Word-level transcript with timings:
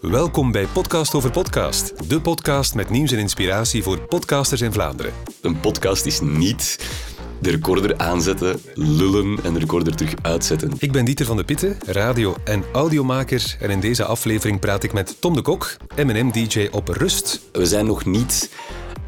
Welkom 0.00 0.52
bij 0.52 0.66
Podcast 0.66 1.14
over 1.14 1.30
Podcast, 1.30 2.08
de 2.08 2.20
podcast 2.20 2.74
met 2.74 2.90
nieuws 2.90 3.12
en 3.12 3.18
inspiratie 3.18 3.82
voor 3.82 4.00
podcasters 4.00 4.60
in 4.60 4.72
Vlaanderen. 4.72 5.12
Een 5.40 5.60
podcast 5.60 6.06
is 6.06 6.20
niet 6.20 6.88
de 7.40 7.50
recorder 7.50 7.98
aanzetten, 7.98 8.60
lullen 8.74 9.38
en 9.44 9.52
de 9.52 9.58
recorder 9.58 9.96
terug 9.96 10.14
uitzetten. 10.22 10.72
Ik 10.78 10.92
ben 10.92 11.04
Dieter 11.04 11.26
van 11.26 11.36
de 11.36 11.44
Pitten, 11.44 11.78
radio- 11.86 12.36
en 12.44 12.64
audiomaker 12.72 13.56
en 13.60 13.70
in 13.70 13.80
deze 13.80 14.04
aflevering 14.04 14.60
praat 14.60 14.82
ik 14.82 14.92
met 14.92 15.16
Tom 15.20 15.34
de 15.34 15.42
Kok, 15.42 15.76
M&M-DJ 15.96 16.68
op 16.70 16.88
Rust. 16.88 17.40
We 17.52 17.66
zijn 17.66 17.86
nog 17.86 18.04
niet 18.04 18.50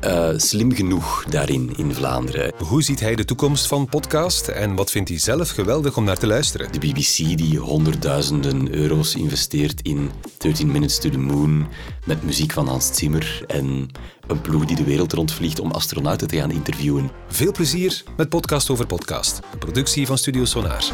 uh, 0.06 0.28
slim 0.36 0.74
genoeg 0.74 1.24
daarin 1.28 1.72
in 1.76 1.94
Vlaanderen. 1.94 2.52
Hoe 2.58 2.82
ziet 2.82 3.00
hij 3.00 3.14
de 3.14 3.24
toekomst 3.24 3.66
van 3.66 3.88
podcast 3.88 4.48
en 4.48 4.74
wat 4.74 4.90
vindt 4.90 5.08
hij 5.08 5.18
zelf 5.18 5.50
geweldig 5.50 5.96
om 5.96 6.04
naar 6.04 6.18
te 6.18 6.26
luisteren? 6.26 6.72
De 6.72 6.78
BBC 6.78 7.36
die 7.36 7.58
honderdduizenden 7.58 8.74
euro's 8.74 9.14
investeert 9.14 9.80
in 9.80 10.10
13 10.38 10.72
Minutes 10.72 10.98
to 10.98 11.10
the 11.10 11.18
Moon 11.18 11.66
met 12.04 12.22
muziek 12.22 12.52
van 12.52 12.68
Hans 12.68 12.90
Zimmer 12.92 13.44
en 13.46 13.90
een 14.26 14.40
ploeg 14.40 14.64
die 14.64 14.76
de 14.76 14.84
wereld 14.84 15.12
rondvliegt 15.12 15.60
om 15.60 15.70
astronauten 15.70 16.28
te 16.28 16.36
gaan 16.36 16.50
interviewen. 16.50 17.10
Veel 17.28 17.52
plezier 17.52 18.02
met 18.16 18.28
Podcast 18.28 18.70
over 18.70 18.86
Podcast, 18.86 19.40
een 19.52 19.58
productie 19.58 20.06
van 20.06 20.18
Studio 20.18 20.44
Sonar. 20.44 20.84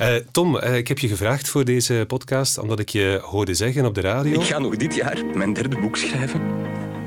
Uh, 0.00 0.14
Tom, 0.30 0.56
uh, 0.56 0.76
ik 0.76 0.88
heb 0.88 0.98
je 0.98 1.08
gevraagd 1.08 1.48
voor 1.48 1.64
deze 1.64 2.04
podcast 2.06 2.58
omdat 2.58 2.78
ik 2.78 2.88
je 2.88 3.20
hoorde 3.22 3.54
zeggen 3.54 3.84
op 3.84 3.94
de 3.94 4.00
radio. 4.00 4.40
Ik 4.40 4.46
ga 4.46 4.58
nog 4.58 4.76
dit 4.76 4.94
jaar 4.94 5.24
mijn 5.34 5.52
derde 5.52 5.78
boek 5.80 5.96
schrijven. 5.96 6.40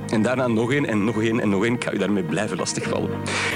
En 0.09 0.21
daarna 0.21 0.47
nog 0.47 0.71
één 0.71 0.85
en 0.85 1.03
nog 1.03 1.21
één 1.21 1.39
en 1.39 1.49
nog 1.49 1.63
één. 1.63 1.73
Ik 1.73 1.83
ga 1.83 1.93
u 1.93 1.97
daarmee 1.97 2.23
blijven 2.23 2.57
lastigvallen. 2.57 3.09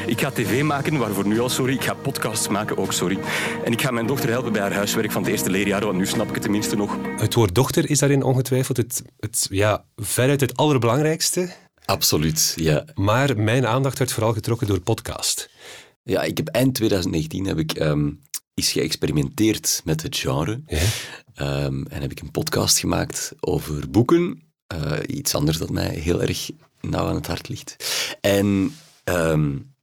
Ik 0.06 0.22
ga 0.22 0.32
tv 0.32 0.64
maken, 0.64 0.98
waarvoor 0.98 1.28
nu 1.28 1.40
al 1.40 1.50
sorry. 1.50 1.74
Ik 1.74 1.84
ga 1.84 1.94
podcasts 1.94 2.48
maken, 2.48 2.78
ook 2.78 2.94
sorry. 2.94 3.18
En 3.64 3.72
ik 3.72 3.82
ga 3.82 3.92
mijn 3.92 4.08
dochter 4.08 4.30
helpen 4.30 4.52
bij 4.52 4.62
haar 4.62 4.74
huiswerk 4.74 5.12
van 5.12 5.22
het 5.22 5.32
eerste 5.32 5.50
leerjaar, 5.50 5.86
want 5.86 5.98
nu 5.98 6.06
snap 6.06 6.28
ik 6.28 6.34
het 6.34 6.42
tenminste 6.42 6.76
nog. 6.76 6.98
Het 7.18 7.34
woord 7.34 7.56
dochter 7.56 7.90
is 7.90 8.00
daarin 8.00 8.24
ongetwijfeld 8.24 8.78
het, 8.78 9.02
het 9.20 9.48
ja, 9.50 9.84
veruit 9.96 10.42
het 10.42 10.58
allerbelangrijkste. 10.58 11.50
Absoluut, 11.86 12.54
ja. 12.56 12.86
Maar 12.94 13.38
mijn 13.38 13.68
aandacht 13.68 13.98
werd 13.98 14.12
vooral 14.12 14.34
getrokken 14.34 14.68
door 14.68 14.80
podcast. 14.80 15.50
Ja, 16.08 16.22
ik 16.22 16.38
heb 16.38 16.48
eind 16.48 16.74
2019 16.74 17.46
heb 17.46 17.58
ik 17.58 17.80
um, 17.80 18.22
is 18.54 18.72
geëxperimenteerd 18.72 19.82
met 19.86 20.02
het 20.02 20.18
genre. 20.18 20.62
Ja. 20.66 21.66
Um, 21.66 21.88
en 21.88 22.02
heb 22.02 22.12
ik 22.12 22.20
een 22.20 22.32
podcast 22.32 22.80
gemaakt 22.80 23.34
over 23.40 23.90
boeken. 23.90 24.42
Uh, 24.74 24.98
iets 25.08 25.36
anders 25.36 25.58
dat 25.58 25.70
mij 25.70 25.96
heel 25.96 26.22
erg 26.22 26.50
nauw 26.82 27.08
aan 27.08 27.16
het 27.16 27.28
hart 27.28 27.50
ligt. 27.50 27.76
En 28.22 28.76
um, 29.04 29.74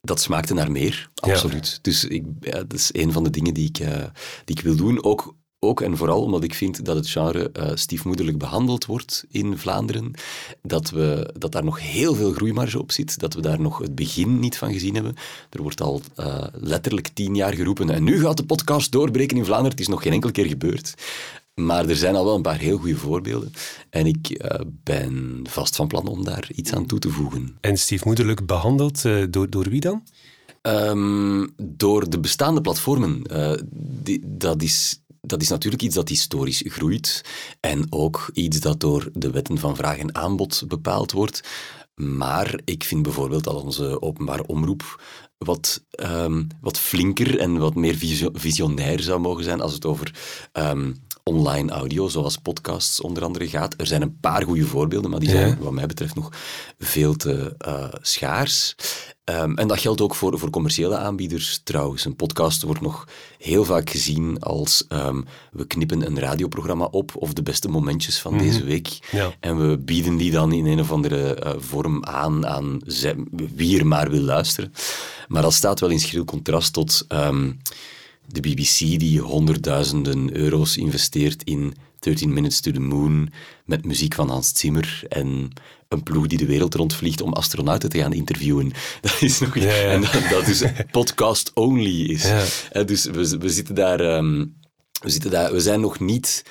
dat 0.00 0.20
smaakte 0.20 0.54
naar 0.54 0.70
meer, 0.70 1.10
absoluut. 1.14 1.68
Ja. 1.68 1.78
Dus 1.82 2.04
ik, 2.04 2.24
ja, 2.40 2.52
dat 2.52 2.72
is 2.72 2.90
een 2.92 3.12
van 3.12 3.24
de 3.24 3.30
dingen 3.30 3.54
die 3.54 3.68
ik, 3.68 3.78
uh, 3.78 4.04
die 4.44 4.56
ik 4.56 4.60
wil 4.62 4.76
doen. 4.76 5.04
Ook 5.04 5.36
ook 5.60 5.80
en 5.80 5.96
vooral 5.96 6.22
omdat 6.22 6.44
ik 6.44 6.54
vind 6.54 6.84
dat 6.84 6.96
het 6.96 7.08
genre 7.08 7.50
uh, 7.58 7.70
stiefmoederlijk 7.74 8.38
behandeld 8.38 8.86
wordt 8.86 9.24
in 9.30 9.58
Vlaanderen. 9.58 10.10
Dat, 10.62 10.90
we, 10.90 11.34
dat 11.38 11.52
daar 11.52 11.64
nog 11.64 11.80
heel 11.80 12.14
veel 12.14 12.32
groeimarge 12.32 12.78
op 12.78 12.92
zit. 12.92 13.18
Dat 13.18 13.34
we 13.34 13.40
daar 13.40 13.60
nog 13.60 13.78
het 13.78 13.94
begin 13.94 14.38
niet 14.38 14.58
van 14.58 14.72
gezien 14.72 14.94
hebben. 14.94 15.14
Er 15.50 15.62
wordt 15.62 15.80
al 15.80 16.00
uh, 16.16 16.44
letterlijk 16.52 17.08
tien 17.08 17.34
jaar 17.34 17.54
geroepen. 17.54 17.90
En 17.90 18.04
nu 18.04 18.20
gaat 18.20 18.36
de 18.36 18.44
podcast 18.44 18.92
doorbreken 18.92 19.36
in 19.36 19.44
Vlaanderen. 19.44 19.70
Het 19.70 19.80
is 19.80 19.88
nog 19.88 20.02
geen 20.02 20.12
enkele 20.12 20.32
keer 20.32 20.46
gebeurd. 20.46 20.94
Maar 21.54 21.88
er 21.88 21.96
zijn 21.96 22.14
al 22.14 22.24
wel 22.24 22.34
een 22.34 22.42
paar 22.42 22.58
heel 22.58 22.78
goede 22.78 22.96
voorbeelden. 22.96 23.52
En 23.90 24.06
ik 24.06 24.30
uh, 24.30 24.60
ben 24.84 25.40
vast 25.48 25.76
van 25.76 25.86
plan 25.86 26.06
om 26.06 26.24
daar 26.24 26.48
iets 26.54 26.72
aan 26.72 26.86
toe 26.86 26.98
te 26.98 27.10
voegen. 27.10 27.56
En 27.60 27.78
stiefmoederlijk 27.78 28.46
behandeld, 28.46 29.02
door, 29.30 29.50
door 29.50 29.68
wie 29.68 29.80
dan? 29.80 30.02
Um, 30.62 31.54
door 31.62 32.10
de 32.10 32.20
bestaande 32.20 32.60
platformen. 32.60 33.22
Die, 34.02 34.20
dat 34.24 34.62
is 34.62 35.00
dat 35.20 35.42
is 35.42 35.48
natuurlijk 35.48 35.82
iets 35.82 35.94
dat 35.94 36.08
historisch 36.08 36.62
groeit 36.66 37.24
en 37.60 37.86
ook 37.90 38.30
iets 38.32 38.60
dat 38.60 38.80
door 38.80 39.10
de 39.12 39.30
wetten 39.30 39.58
van 39.58 39.76
vraag 39.76 39.98
en 39.98 40.14
aanbod 40.14 40.64
bepaald 40.66 41.12
wordt. 41.12 41.48
Maar 41.94 42.60
ik 42.64 42.84
vind 42.84 43.02
bijvoorbeeld 43.02 43.44
dat 43.44 43.62
onze 43.62 44.02
openbare 44.02 44.46
omroep 44.46 45.02
wat, 45.38 45.84
um, 46.02 46.46
wat 46.60 46.78
flinker 46.78 47.38
en 47.38 47.58
wat 47.58 47.74
meer 47.74 47.96
visionair 48.32 49.00
zou 49.00 49.20
mogen 49.20 49.44
zijn 49.44 49.60
als 49.60 49.72
het 49.72 49.86
over 49.86 50.14
um, 50.52 50.96
online 51.28 51.72
audio, 51.72 52.08
zoals 52.08 52.36
podcasts 52.36 53.00
onder 53.00 53.24
andere 53.24 53.48
gaat. 53.48 53.74
Er 53.76 53.86
zijn 53.86 54.02
een 54.02 54.20
paar 54.20 54.42
goede 54.42 54.66
voorbeelden, 54.66 55.10
maar 55.10 55.20
die 55.20 55.30
zijn 55.30 55.48
ja. 55.48 55.56
wat 55.58 55.72
mij 55.72 55.86
betreft 55.86 56.14
nog 56.14 56.32
veel 56.78 57.14
te 57.14 57.54
uh, 57.66 57.84
schaars. 58.00 58.74
Um, 59.24 59.58
en 59.58 59.68
dat 59.68 59.80
geldt 59.80 60.00
ook 60.00 60.14
voor, 60.14 60.38
voor 60.38 60.50
commerciële 60.50 60.96
aanbieders 60.96 61.60
trouwens. 61.64 62.04
Een 62.04 62.16
podcast 62.16 62.62
wordt 62.62 62.80
nog 62.80 63.08
heel 63.38 63.64
vaak 63.64 63.90
gezien 63.90 64.40
als 64.40 64.84
um, 64.88 65.24
we 65.52 65.66
knippen 65.66 66.06
een 66.06 66.18
radioprogramma 66.18 66.84
op 66.84 67.16
of 67.16 67.32
de 67.32 67.42
beste 67.42 67.68
momentjes 67.68 68.18
van 68.20 68.32
mm 68.32 68.38
-hmm. 68.38 68.48
deze 68.48 68.64
week. 68.64 68.98
Ja. 69.10 69.32
En 69.40 69.68
we 69.68 69.78
bieden 69.78 70.16
die 70.16 70.30
dan 70.30 70.52
in 70.52 70.66
een 70.66 70.80
of 70.80 70.92
andere 70.92 71.44
uh, 71.44 71.52
vorm 71.58 72.04
aan 72.04 72.46
aan 72.46 72.80
wie 73.54 73.78
er 73.78 73.86
maar 73.86 74.10
wil 74.10 74.22
luisteren. 74.22 74.72
Maar 75.28 75.42
dat 75.42 75.54
staat 75.54 75.80
wel 75.80 75.90
in 75.90 76.00
schril 76.00 76.24
contrast 76.24 76.72
tot 76.72 77.04
um, 77.08 77.60
de 78.30 78.40
BBC 78.40 78.78
die 78.78 79.20
honderdduizenden 79.20 80.36
euro's 80.36 80.76
investeert 80.76 81.42
in 81.42 81.74
13 81.98 82.32
Minutes 82.32 82.60
to 82.60 82.70
the 82.70 82.80
Moon 82.80 83.32
met 83.64 83.84
muziek 83.84 84.14
van 84.14 84.28
Hans 84.28 84.52
Zimmer 84.54 85.02
en 85.08 85.50
een 85.88 86.02
ploeg 86.02 86.26
die 86.26 86.38
de 86.38 86.46
wereld 86.46 86.74
rondvliegt 86.74 87.20
om 87.20 87.32
astronauten 87.32 87.88
te 87.88 87.98
gaan 87.98 88.12
interviewen. 88.12 88.72
Dat 89.00 89.16
is 89.20 89.38
nog 89.38 89.58
ja, 89.58 89.74
ja. 89.74 89.90
En 89.90 90.00
dat, 90.00 90.28
dat 90.30 90.44
dus 90.44 90.62
podcast 90.90 91.50
only 91.54 92.04
is. 92.04 92.22
Ja. 92.72 92.82
Dus 92.82 93.04
we, 93.04 93.38
we 93.38 93.48
zitten 93.48 93.74
daar... 93.74 94.00
Um, 94.16 94.56
we, 95.00 95.10
zitten 95.10 95.30
daar, 95.30 95.52
we 95.52 95.60
zijn 95.60 95.80
nog 95.80 96.00
niet 96.00 96.44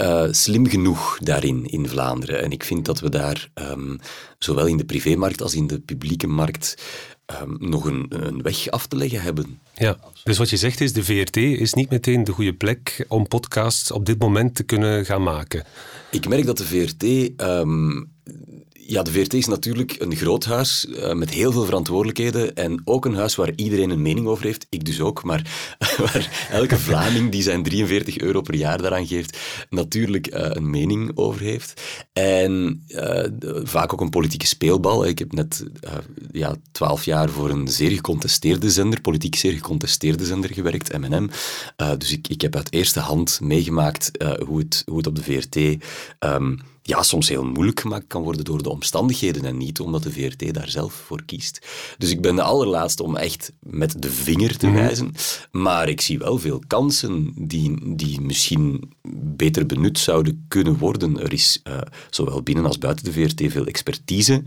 uh, 0.00 0.26
slim 0.30 0.68
genoeg 0.68 1.18
daarin 1.18 1.66
in 1.66 1.88
Vlaanderen. 1.88 2.42
En 2.42 2.50
ik 2.50 2.64
vind 2.64 2.84
dat 2.84 3.00
we 3.00 3.08
daar, 3.08 3.50
um, 3.54 3.98
zowel 4.38 4.66
in 4.66 4.76
de 4.76 4.84
privémarkt 4.84 5.42
als 5.42 5.54
in 5.54 5.66
de 5.66 5.80
publieke 5.80 6.26
markt, 6.26 6.82
um, 7.42 7.56
nog 7.58 7.84
een, 7.84 8.06
een, 8.08 8.42
weg 8.42 8.70
af 8.70 8.86
te 8.86 8.96
leggen 8.96 9.22
hebben. 9.22 9.60
Ja, 9.74 9.98
dus 10.24 10.38
wat 10.38 10.50
je 10.50 10.56
zegt 10.56 10.80
is, 10.80 10.92
de 10.92 11.04
VRT 11.04 11.36
is 11.36 11.74
niet 11.74 11.90
meteen 11.90 12.24
de 12.24 12.32
goede 12.32 12.54
plek 12.54 13.04
om 13.08 13.28
podcasts 13.28 13.90
op 13.90 14.06
dit 14.06 14.18
moment 14.18 14.54
te 14.54 14.62
kunnen 14.62 15.04
gaan 15.04 15.22
maken. 15.22 15.64
Ik 16.10 16.28
merk 16.28 16.46
dat 16.46 16.58
de 16.58 16.64
VRT 16.64 17.02
um, 17.42 18.12
ja, 18.86 19.02
de 19.02 19.12
VRT 19.12 19.34
is 19.34 19.46
natuurlijk 19.46 19.96
een 19.98 20.16
groot 20.16 20.44
huis 20.44 20.86
uh, 20.88 21.12
met 21.12 21.30
heel 21.30 21.52
veel 21.52 21.64
verantwoordelijkheden 21.64 22.54
en 22.54 22.80
ook 22.84 23.04
een 23.04 23.14
huis 23.14 23.34
waar 23.36 23.52
iedereen 23.56 23.90
een 23.90 24.02
mening 24.02 24.26
over 24.26 24.44
heeft. 24.44 24.66
Ik 24.68 24.84
dus 24.84 25.00
ook, 25.00 25.24
maar 25.24 25.74
waar 25.96 26.48
elke 26.50 26.78
Vlaming 26.78 27.30
die 27.30 27.42
zijn 27.42 27.62
43 27.62 28.18
euro 28.18 28.40
per 28.40 28.54
jaar 28.54 28.82
daaraan 28.82 29.06
geeft, 29.06 29.38
natuurlijk 29.70 30.34
uh, 30.34 30.40
een 30.48 30.70
mening 30.70 31.10
over 31.14 31.40
heeft. 31.40 31.82
En 32.12 32.84
uh, 32.88 33.24
vaak 33.62 33.92
ook 33.92 34.00
een 34.00 34.10
politieke 34.10 34.46
speelbal. 34.46 35.06
Ik 35.06 35.18
heb 35.18 35.32
net 35.32 35.64
ja, 36.32 36.56
12 36.72 37.04
jaar 37.04 37.30
voor 37.30 37.50
een 37.50 37.68
zeer 37.68 37.90
gecontesteerde 37.90 38.70
zender, 38.70 39.00
politiek 39.00 39.34
zeer 39.36 39.52
gecontesteerde 39.52 40.24
zender 40.24 40.54
gewerkt, 40.54 40.98
M&M. 40.98 41.28
dus 41.98 42.12
ik, 42.12 42.28
ik 42.28 42.40
heb 42.40 42.56
uit 42.56 42.72
eerste 42.72 43.00
hand 43.00 43.40
meegemaakt 43.42 44.10
hoe, 44.46 44.58
het, 44.58 44.82
hoe 44.86 44.96
het 44.96 45.06
op 45.06 45.16
de 45.16 45.22
VRT... 45.22 45.56
Um, 46.18 46.60
ja, 46.82 47.02
soms 47.02 47.28
heel 47.28 47.44
moeilijk 47.44 47.80
gemaakt 47.80 48.06
kan 48.06 48.22
worden 48.22 48.44
door 48.44 48.62
de 48.62 48.70
omstandigheden 48.70 49.44
en 49.44 49.56
niet 49.56 49.80
omdat 49.80 50.02
de 50.02 50.12
VRT 50.12 50.54
daar 50.54 50.68
zelf 50.68 50.92
voor 50.92 51.22
kiest. 51.24 51.66
Dus 51.98 52.10
ik 52.10 52.20
ben 52.20 52.36
de 52.36 52.42
allerlaatste 52.42 53.02
om 53.02 53.16
echt 53.16 53.52
met 53.60 54.02
de 54.02 54.10
vinger 54.10 54.56
te 54.56 54.70
wijzen. 54.70 55.06
Mm 55.06 55.12
-hmm. 55.50 55.62
Maar 55.62 55.88
ik 55.88 56.00
zie 56.00 56.18
wel 56.18 56.38
veel 56.38 56.62
kansen 56.66 57.32
die, 57.36 57.94
die 57.96 58.20
misschien 58.20 58.92
beter 59.12 59.66
benut 59.66 59.98
zouden 59.98 60.44
kunnen 60.48 60.78
worden. 60.78 61.20
Er 61.20 61.32
is 61.32 61.60
uh, 61.64 61.78
zowel 62.10 62.42
binnen 62.42 62.66
als 62.66 62.78
buiten 62.78 63.04
de 63.04 63.12
VRT 63.12 63.52
veel 63.52 63.66
expertise. 63.66 64.42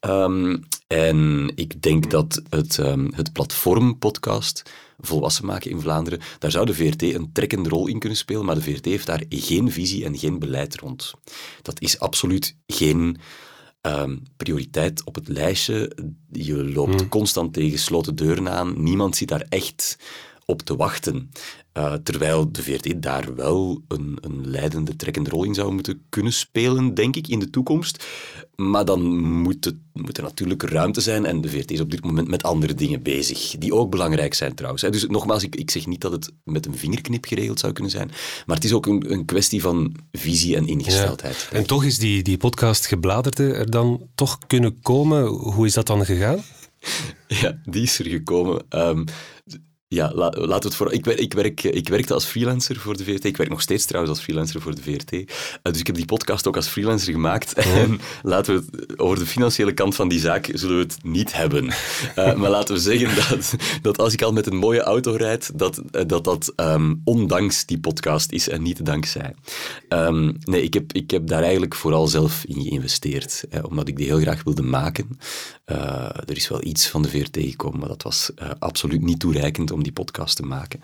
Um, 0.00 0.64
en 0.94 1.52
ik 1.54 1.82
denk 1.82 2.10
dat 2.10 2.42
het, 2.48 2.78
um, 2.78 3.12
het 3.14 3.32
platform 3.32 3.98
podcast 3.98 4.62
volwassen 4.98 5.46
maken 5.46 5.70
in 5.70 5.80
Vlaanderen. 5.80 6.20
Daar 6.38 6.50
zou 6.50 6.66
de 6.66 6.74
VRT 6.74 7.02
een 7.02 7.32
trekkende 7.32 7.68
rol 7.68 7.86
in 7.86 7.98
kunnen 7.98 8.18
spelen, 8.18 8.44
maar 8.44 8.54
de 8.54 8.62
VRT 8.62 8.84
heeft 8.84 9.06
daar 9.06 9.22
geen 9.28 9.72
visie 9.72 10.04
en 10.04 10.18
geen 10.18 10.38
beleid 10.38 10.80
rond. 10.80 11.14
Dat 11.62 11.80
is 11.80 11.98
absoluut 11.98 12.56
geen 12.66 13.16
um, 13.82 14.22
prioriteit 14.36 15.04
op 15.04 15.14
het 15.14 15.28
lijstje. 15.28 15.96
Je 16.32 16.64
loopt 16.72 17.00
hmm. 17.00 17.08
constant 17.08 17.52
tegen 17.52 17.70
gesloten 17.70 18.16
deuren 18.16 18.48
aan. 18.48 18.82
Niemand 18.82 19.16
zit 19.16 19.28
daar 19.28 19.46
echt 19.48 19.98
op 20.44 20.62
te 20.62 20.76
wachten. 20.76 21.30
Uh, 21.78 21.92
terwijl 21.92 22.52
de 22.52 22.62
VRT 22.62 23.02
daar 23.02 23.34
wel 23.34 23.82
een, 23.88 24.18
een 24.20 24.50
leidende, 24.50 24.96
trekkende 24.96 25.30
rol 25.30 25.44
in 25.44 25.54
zou 25.54 25.72
moeten 25.72 26.02
kunnen 26.08 26.32
spelen, 26.32 26.94
denk 26.94 27.16
ik, 27.16 27.28
in 27.28 27.38
de 27.38 27.50
toekomst. 27.50 28.06
Maar 28.56 28.84
dan 28.84 29.18
moet, 29.18 29.64
het, 29.64 29.74
moet 29.92 30.16
er 30.16 30.22
natuurlijk 30.22 30.62
ruimte 30.62 31.00
zijn 31.00 31.24
en 31.24 31.40
de 31.40 31.48
VRT 31.48 31.70
is 31.70 31.80
op 31.80 31.90
dit 31.90 32.04
moment 32.04 32.28
met 32.28 32.42
andere 32.42 32.74
dingen 32.74 33.02
bezig, 33.02 33.56
die 33.58 33.74
ook 33.74 33.90
belangrijk 33.90 34.34
zijn 34.34 34.54
trouwens. 34.54 34.82
Dus 34.82 35.06
nogmaals, 35.06 35.42
ik, 35.42 35.56
ik 35.56 35.70
zeg 35.70 35.86
niet 35.86 36.00
dat 36.00 36.12
het 36.12 36.30
met 36.44 36.66
een 36.66 36.76
vingerknip 36.76 37.24
geregeld 37.24 37.60
zou 37.60 37.72
kunnen 37.72 37.92
zijn, 37.92 38.10
maar 38.46 38.56
het 38.56 38.64
is 38.64 38.72
ook 38.72 38.86
een, 38.86 39.12
een 39.12 39.24
kwestie 39.24 39.60
van 39.60 39.94
visie 40.12 40.56
en 40.56 40.66
ingesteldheid. 40.66 41.48
Ja. 41.50 41.56
En 41.56 41.66
toch 41.66 41.84
is 41.84 41.98
die, 41.98 42.22
die 42.22 42.36
podcast 42.36 42.86
Gebladerde 42.86 43.52
er 43.52 43.70
dan 43.70 44.08
toch 44.14 44.38
kunnen 44.46 44.80
komen. 44.82 45.26
Hoe 45.26 45.66
is 45.66 45.74
dat 45.74 45.86
dan 45.86 46.04
gegaan? 46.04 46.42
Ja, 47.26 47.60
die 47.64 47.82
is 47.82 47.98
er 47.98 48.04
gekomen. 48.04 48.64
Um, 48.68 49.04
Ja, 49.88 50.10
la, 50.14 50.30
laten 50.30 50.62
we 50.62 50.66
het 50.66 50.74
voor. 50.74 50.92
Ik, 50.92 51.06
ik, 51.06 51.32
werk, 51.32 51.62
ik 51.62 51.88
werkte 51.88 52.14
als 52.14 52.24
freelancer 52.24 52.76
voor 52.76 52.96
de 52.96 53.04
VRT. 53.04 53.24
Ik 53.24 53.36
werk 53.36 53.50
nog 53.50 53.60
steeds 53.60 53.84
trouwens 53.84 54.14
als 54.14 54.24
freelancer 54.24 54.60
voor 54.60 54.74
de 54.74 54.82
VRT. 54.82 55.12
Uh, 55.12 55.20
eh, 55.20 55.26
dus 55.62 55.80
ik 55.80 55.86
heb 55.86 55.96
die 55.96 56.04
podcast 56.04 56.46
ook 56.46 56.56
als 56.56 56.68
freelancer 56.68 57.12
gemaakt. 57.12 57.52
En 57.52 58.00
laten 58.22 58.54
we 58.54 58.76
het 58.76 58.98
over 58.98 59.18
de 59.18 59.26
financiële 59.26 59.72
kant 59.72 59.94
van 59.94 60.08
die 60.08 60.20
zaak 60.20 60.50
zullen 60.52 60.76
we 60.76 60.82
het 60.82 60.96
niet 61.02 61.32
hebben. 61.32 61.64
Uh, 61.64 62.34
maar 62.34 62.50
laten 62.50 62.74
we 62.74 62.80
zeggen 62.80 63.14
dat, 63.28 63.54
dat 63.82 63.98
als 63.98 64.12
ik 64.12 64.22
al 64.22 64.32
met 64.32 64.46
een 64.46 64.56
mooie 64.56 64.82
auto 64.82 65.12
rijd, 65.12 65.58
dat 65.58 65.82
eh, 65.90 66.02
dat, 66.06 66.24
dat 66.24 66.52
um, 66.56 67.00
ondanks 67.04 67.66
die 67.66 67.80
podcast 67.80 68.32
is 68.32 68.48
en 68.48 68.62
niet 68.62 68.86
dankzij. 68.86 69.34
Um, 69.88 70.36
nee, 70.40 70.62
ik 70.62 70.74
heb, 70.74 70.92
ik 70.92 71.10
heb 71.10 71.26
daar 71.26 71.42
eigenlijk 71.42 71.74
vooral 71.74 72.06
zelf 72.06 72.44
in 72.44 72.62
geïnvesteerd. 72.62 73.44
Hè, 73.50 73.60
omdat 73.60 73.88
ik 73.88 73.96
die 73.96 74.06
heel 74.06 74.20
graag 74.20 74.42
wilde 74.42 74.62
maken. 74.62 75.18
Uh, 75.66 75.76
er 76.04 76.36
is 76.36 76.48
wel 76.48 76.64
iets 76.64 76.88
van 76.88 77.02
de 77.02 77.08
VRT 77.08 77.36
gekomen, 77.40 77.78
maar 77.78 77.88
dat 77.88 78.02
was 78.02 78.30
absoluut 78.58 79.02
niet 79.02 79.20
toereikend 79.20 79.70
om 79.70 79.82
die 79.84 79.92
podcast 79.92 80.36
te 80.36 80.42
maken. 80.42 80.80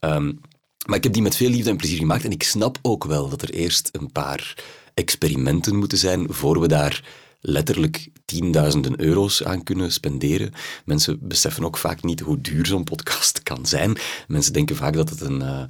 Um, 0.00 0.40
maar 0.86 0.96
ik 0.96 1.04
heb 1.04 1.12
die 1.12 1.22
met 1.22 1.36
veel 1.36 1.50
liefde 1.50 1.70
en 1.70 1.76
plezier 1.76 1.98
gemaakt 1.98 2.24
en 2.24 2.30
ik 2.30 2.42
snap 2.42 2.78
ook 2.82 3.04
wel 3.04 3.28
dat 3.28 3.42
er 3.42 3.50
eerst 3.50 3.88
een 3.92 4.12
paar 4.12 4.64
experimenten 4.94 5.76
moeten 5.76 5.98
zijn 5.98 6.26
voor 6.32 6.60
we 6.60 6.68
daar 6.68 7.04
letterlijk 7.40 8.08
tienduizenden 8.24 9.00
euro's 9.00 9.44
aan 9.44 9.62
kunnen 9.62 9.92
spenderen. 9.92 10.52
Mensen 10.84 11.18
beseffen 11.22 11.64
ook 11.64 11.76
vaak 11.76 12.02
niet 12.02 12.20
hoe 12.20 12.40
duur 12.40 12.66
zo'n 12.66 12.84
podcast 12.84 13.42
kan 13.42 13.66
zijn. 13.66 13.96
Mensen 14.26 14.52
denken 14.52 14.76
vaak 14.76 14.94
dat 14.94 15.10
het 15.10 15.20
een, 15.20 15.40
uh, 15.40 15.62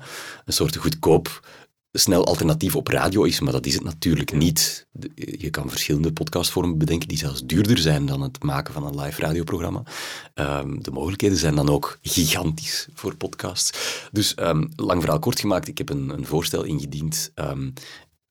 een 0.45 0.53
soort 0.53 0.77
goedkoop 0.77 1.49
snel 1.99 2.27
alternatief 2.27 2.77
op 2.77 2.89
radio 2.89 3.23
is, 3.23 3.41
maar 3.41 3.53
dat 3.53 3.67
is 3.67 3.75
het 3.75 3.85
natuurlijk 3.85 4.33
niet. 4.33 4.87
Je 5.15 5.51
kan 5.51 5.71
verschillende 5.71 6.13
podcastvormen 6.13 6.79
bedenken 6.79 7.09
die 7.09 7.19
zelfs 7.19 7.45
duurder 7.45 7.79
zijn 7.79 8.07
dan 8.07 8.21
het 8.21 8.43
maken 8.43 8.75
van 8.75 8.87
een 8.87 9.01
live 9.01 9.21
radioprogramma. 9.21 9.83
Um, 10.35 10.83
de 10.83 10.91
mogelijkheden 10.91 11.39
zijn 11.39 11.55
dan 11.55 11.69
ook 11.69 11.99
gigantisch 12.03 12.89
voor 12.95 13.17
podcasts. 13.17 14.09
Dus 14.13 14.35
um, 14.39 14.69
lang 14.77 15.01
verhaal 15.01 15.19
kort 15.19 15.41
gemaakt, 15.41 15.69
ik 15.69 15.79
heb 15.79 15.91
een, 15.91 16.09
een 16.09 16.27
voorstel 16.27 16.63
ingediend. 16.63 17.33
Um, 17.35 17.73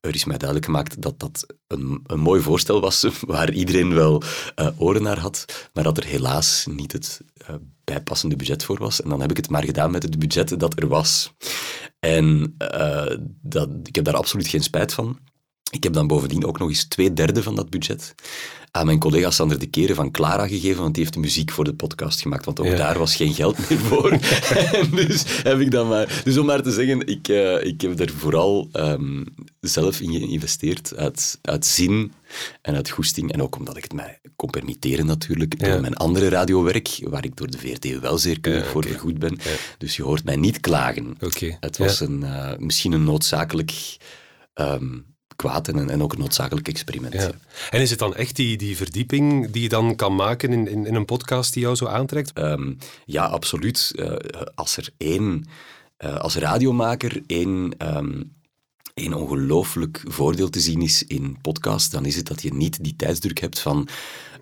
er 0.04 0.14
is 0.14 0.24
mij 0.24 0.36
duidelijk 0.36 0.70
gemaakt 0.70 1.02
dat 1.02 1.20
dat 1.20 1.46
een, 1.66 2.00
een 2.06 2.20
mooi 2.20 2.42
voorstel 2.42 2.80
was, 2.80 3.06
waar 3.26 3.52
iedereen 3.52 3.94
wel 3.94 4.22
uh, 4.56 4.68
oren 4.76 5.02
naar 5.02 5.18
had, 5.18 5.68
maar 5.72 5.84
dat 5.84 5.96
er 5.96 6.04
helaas 6.04 6.66
niet 6.70 6.92
het 6.92 7.20
uh, 7.50 7.54
bijpassende 7.84 8.36
budget 8.36 8.64
voor 8.64 8.78
was. 8.78 9.02
En 9.02 9.08
dan 9.08 9.20
heb 9.20 9.30
ik 9.30 9.36
het 9.36 9.50
maar 9.50 9.64
gedaan 9.64 9.90
met 9.90 10.02
het 10.02 10.18
budget 10.18 10.60
dat 10.60 10.80
er 10.80 10.88
was. 10.88 11.32
En 12.00 12.54
uh, 12.58 13.16
dat, 13.42 13.68
ik 13.82 13.94
heb 13.94 14.04
daar 14.04 14.16
absoluut 14.16 14.48
geen 14.48 14.62
spijt 14.62 14.92
van. 14.92 15.18
Ik 15.70 15.82
heb 15.82 15.92
dan 15.92 16.06
bovendien 16.06 16.46
ook 16.46 16.58
nog 16.58 16.68
eens 16.68 16.84
twee 16.84 17.12
derde 17.12 17.42
van 17.42 17.54
dat 17.54 17.70
budget 17.70 18.14
aan 18.76 18.86
mijn 18.86 18.98
collega 18.98 19.30
Sander 19.30 19.58
de 19.58 19.66
Keren 19.66 19.94
van 19.94 20.10
Clara 20.10 20.48
gegeven, 20.48 20.82
want 20.82 20.94
die 20.94 21.02
heeft 21.02 21.14
de 21.14 21.20
muziek 21.20 21.50
voor 21.50 21.64
de 21.64 21.74
podcast 21.74 22.20
gemaakt, 22.20 22.44
want 22.44 22.60
ook 22.60 22.76
daar 22.76 22.98
was 22.98 23.16
geen 23.16 23.34
geld 23.34 23.68
meer 23.68 23.78
voor. 23.78 24.10
dus 25.06 25.24
heb 25.42 25.60
ik 25.60 25.70
dan 25.70 25.88
maar... 25.88 26.20
Dus 26.24 26.38
om 26.38 26.46
maar 26.46 26.62
te 26.62 26.70
zeggen, 26.70 27.06
ik, 27.06 27.28
uh, 27.28 27.64
ik 27.64 27.80
heb 27.80 28.00
er 28.00 28.10
vooral 28.10 28.68
um, 28.72 29.24
zelf 29.60 30.00
in 30.00 30.12
geïnvesteerd, 30.12 30.96
uit, 30.96 31.38
uit 31.42 31.66
zin 31.66 32.12
en 32.62 32.74
uit 32.74 32.90
goesting, 32.90 33.32
en 33.32 33.42
ook 33.42 33.56
omdat 33.56 33.76
ik 33.76 33.82
het 33.82 33.92
mij 33.92 34.18
kon 34.36 34.50
permitteren 34.50 35.06
natuurlijk, 35.06 35.58
door 35.58 35.80
mijn 35.80 35.96
andere 35.96 36.28
radiowerk, 36.28 37.00
waar 37.02 37.24
ik 37.24 37.36
door 37.36 37.50
de 37.50 37.58
VRT 37.58 38.00
wel 38.00 38.18
zeer 38.18 38.40
keurig 38.40 38.66
voor 38.66 38.86
vergoed 38.86 39.18
ben. 39.18 39.38
Dus 39.78 39.96
je 39.96 40.02
hoort 40.02 40.24
mij 40.24 40.36
niet 40.36 40.60
klagen. 40.60 41.16
Okay. 41.20 41.56
Het 41.60 41.78
was 41.78 42.00
een, 42.00 42.20
uh, 42.22 42.56
misschien 42.58 42.92
een 42.92 43.04
noodzakelijk... 43.04 43.96
Um, 44.54 45.13
kwaad 45.36 45.68
en, 45.68 45.90
en 45.90 46.02
ook 46.02 46.12
een 46.12 46.18
noodzakelijk 46.18 46.68
experiment. 46.68 47.12
Ja. 47.12 47.30
En 47.70 47.80
is 47.80 47.90
het 47.90 47.98
dan 47.98 48.14
echt 48.14 48.36
die, 48.36 48.56
die 48.56 48.76
verdieping 48.76 49.50
die 49.50 49.62
je 49.62 49.68
dan 49.68 49.96
kan 49.96 50.14
maken 50.14 50.52
in, 50.52 50.68
in, 50.68 50.86
in 50.86 50.94
een 50.94 51.04
podcast 51.04 51.52
die 51.52 51.62
jou 51.62 51.74
zo 51.74 51.86
aantrekt? 51.86 52.38
Um, 52.38 52.78
ja, 53.04 53.24
absoluut. 53.24 53.92
Uh, 53.94 54.12
als 54.54 54.76
er 54.76 54.88
één, 54.96 55.48
uh, 56.04 56.16
als 56.16 56.36
radiomaker 56.36 57.22
één... 57.26 57.74
Um, 57.96 58.32
een 58.94 59.14
ongelooflijk 59.14 60.02
voordeel 60.04 60.50
te 60.50 60.60
zien 60.60 60.82
is 60.82 61.04
in 61.04 61.38
podcast, 61.40 61.90
dan 61.90 62.06
is 62.06 62.16
het 62.16 62.26
dat 62.26 62.42
je 62.42 62.54
niet 62.54 62.84
die 62.84 62.96
tijdsdruk 62.96 63.40
hebt 63.40 63.58
van 63.58 63.88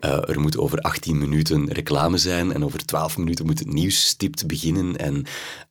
uh, 0.01 0.29
er 0.29 0.41
moet 0.41 0.59
over 0.59 0.79
18 0.79 1.19
minuten 1.19 1.73
reclame 1.73 2.19
zijn 2.19 2.53
en 2.53 2.65
over 2.65 2.85
12 2.85 3.19
minuten 3.19 3.47
moet 3.47 3.59
het 3.59 3.73
nieuws 3.73 4.07
stipt 4.07 4.47
beginnen 4.47 4.97
en 4.97 5.25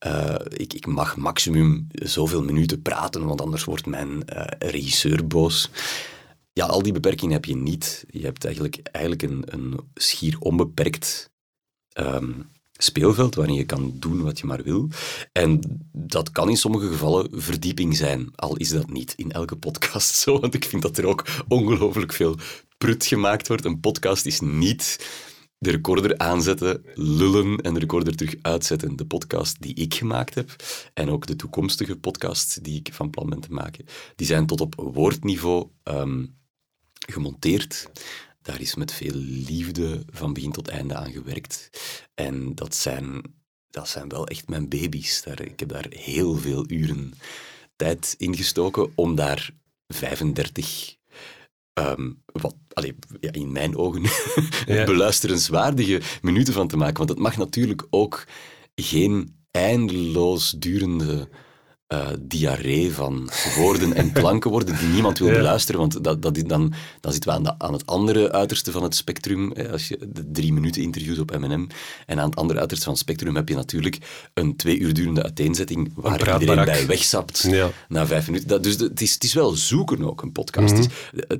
uh, 0.07 0.36
ik, 0.48 0.74
ik, 0.74 0.86
mag 0.86 1.18
maximum 1.18 1.88
zoveel 1.92 2.44
minuten 2.44 2.81
praten, 2.81 3.25
want 3.25 3.42
anders 3.42 3.63
wordt 3.63 3.86
mijn 3.86 4.10
uh, 4.10 4.44
regisseur 4.60 5.28
boos. 5.28 5.69
Ja, 6.54 6.66
al 6.66 6.83
die 6.83 6.94
beperkingen 6.94 7.33
heb 7.33 7.45
je 7.45 7.56
niet. 7.56 8.06
Je 8.10 8.24
hebt 8.24 8.45
eigenlijk, 8.45 8.80
eigenlijk 8.92 9.31
een, 9.31 9.44
een 9.45 9.80
schier 9.94 10.39
onbeperkt 10.39 11.31
um, 12.00 12.50
speelveld 12.83 13.36
waarin 13.36 13.56
je 13.56 13.66
kan 13.66 13.94
doen 13.95 14.22
wat 14.22 14.39
je 14.39 14.45
maar 14.45 14.63
wil. 14.63 14.89
En 15.31 15.80
dat 15.92 16.31
kan 16.31 16.50
in 16.50 16.57
sommige 16.57 16.88
gevallen 16.88 17.42
verdieping 17.42 17.98
zijn, 17.98 18.31
al 18.36 18.57
is 18.57 18.69
dat 18.69 18.89
niet 18.89 19.13
in 19.16 19.31
elke 19.31 19.56
podcast 19.56 20.16
zo, 20.16 20.39
want 20.39 20.54
ik 20.54 20.66
vind 20.66 20.81
dat 20.81 20.98
er 20.98 21.06
ook 21.06 21.25
ongelooflijk 21.48 22.13
veel 22.13 22.38
prut 22.78 23.06
gemaakt 23.06 23.48
wordt. 23.48 23.66
Een 23.66 23.80
podcast 23.80 24.25
is 24.25 24.39
niet 24.39 25.00
de 25.57 25.72
recorder 25.72 26.18
aanzetten, 26.18 26.83
lullen 26.94 27.57
en 27.57 27.74
de 27.74 27.80
recorder 27.80 28.16
terug 28.16 28.36
uitzetten. 28.42 28.95
De 28.95 29.06
podcast 29.06 29.62
die 29.62 29.74
ik 29.74 29.94
gemaakt 29.94 30.36
heb 30.36 30.56
en 30.94 31.10
ook 31.10 31.28
de 31.28 31.36
toekomstige 31.36 31.95
podcasts 31.95 32.56
die 32.56 32.80
ik 32.80 32.94
van 32.94 33.10
plan 33.10 33.30
ben 33.30 33.39
te 33.39 33.51
maken, 33.51 33.86
die 34.16 34.28
zijn 34.28 34.45
tot 34.45 34.62
op 34.62 34.74
woordniveau 34.75 35.68
um, 35.83 36.36
gemonteerd. 37.07 37.89
Daar 38.41 38.61
is 38.61 38.75
met 38.75 38.93
veel 38.93 39.15
liefde 39.47 40.03
van 40.09 40.33
begin 40.33 40.51
tot 40.51 40.67
einde 40.67 40.95
aan 40.95 41.11
gewerkt. 41.11 41.69
En 42.13 42.55
dat 42.55 42.75
zijn, 42.75 43.21
dat 43.69 43.89
zijn 43.89 44.09
wel 44.09 44.27
echt 44.27 44.47
mijn 44.47 44.69
baby's. 44.69 45.21
Daar, 45.23 45.41
ik 45.41 45.59
heb 45.59 45.69
daar 45.69 45.88
heel 45.89 46.35
veel 46.35 46.65
uren 46.67 47.13
tijd 47.75 48.15
in 48.17 48.35
gestoken 48.35 48.91
om 48.95 49.15
daar 49.15 49.51
35 49.88 50.99
Um, 51.73 52.23
wat 52.25 52.55
allee, 52.73 52.95
ja, 53.19 53.31
in 53.31 53.51
mijn 53.51 53.77
ogen 53.77 54.01
ja. 54.65 54.83
beluisterenswaardige 54.83 56.01
minuten 56.21 56.53
van 56.53 56.67
te 56.67 56.77
maken. 56.77 56.97
Want 56.97 57.09
het 57.09 57.19
mag 57.19 57.37
natuurlijk 57.37 57.87
ook 57.89 58.27
geen 58.75 59.35
eindeloos 59.51 60.51
durende 60.51 61.29
uh, 61.93 62.07
diarree 62.19 62.93
van 62.93 63.29
woorden 63.55 63.93
en 63.93 64.11
klanken 64.11 64.51
worden 64.51 64.77
die 64.77 64.88
niemand 64.88 65.19
wil 65.19 65.29
beluisteren, 65.29 65.79
want 65.79 66.03
dat, 66.03 66.21
dat, 66.21 66.35
dan, 66.35 66.73
dan 66.99 67.11
zitten 67.11 67.29
we 67.29 67.35
aan, 67.35 67.43
de, 67.43 67.53
aan 67.57 67.73
het 67.73 67.85
andere 67.85 68.31
uiterste 68.31 68.71
van 68.71 68.83
het 68.83 68.95
spectrum. 68.95 69.53
Als 69.71 69.88
je 69.88 69.97
de 70.13 70.31
drie 70.31 70.53
minuten 70.53 70.81
interviews 70.81 71.19
op 71.19 71.39
M&M 71.39 71.67
en 72.05 72.19
aan 72.19 72.29
het 72.29 72.35
andere 72.35 72.59
uiterste 72.59 72.85
van 72.85 72.93
het 72.93 73.01
spectrum 73.01 73.35
heb 73.35 73.49
je 73.49 73.55
natuurlijk 73.55 73.97
een 74.33 74.55
twee 74.55 74.79
uur 74.79 74.93
durende 74.93 75.23
uiteenzetting 75.23 75.91
waar 75.95 76.39
iedereen 76.39 76.65
bij 76.65 76.85
wegsapt 76.85 77.41
ja. 77.49 77.69
na 77.89 78.05
vijf 78.05 78.25
minuten. 78.25 78.47
Dat, 78.47 78.63
dus 78.63 78.79
het 78.79 79.01
is, 79.01 79.13
het 79.13 79.23
is 79.23 79.33
wel 79.33 79.51
zoeken 79.51 80.04
ook, 80.04 80.21
een 80.21 80.31
podcast. 80.31 80.75
Mm 80.75 80.89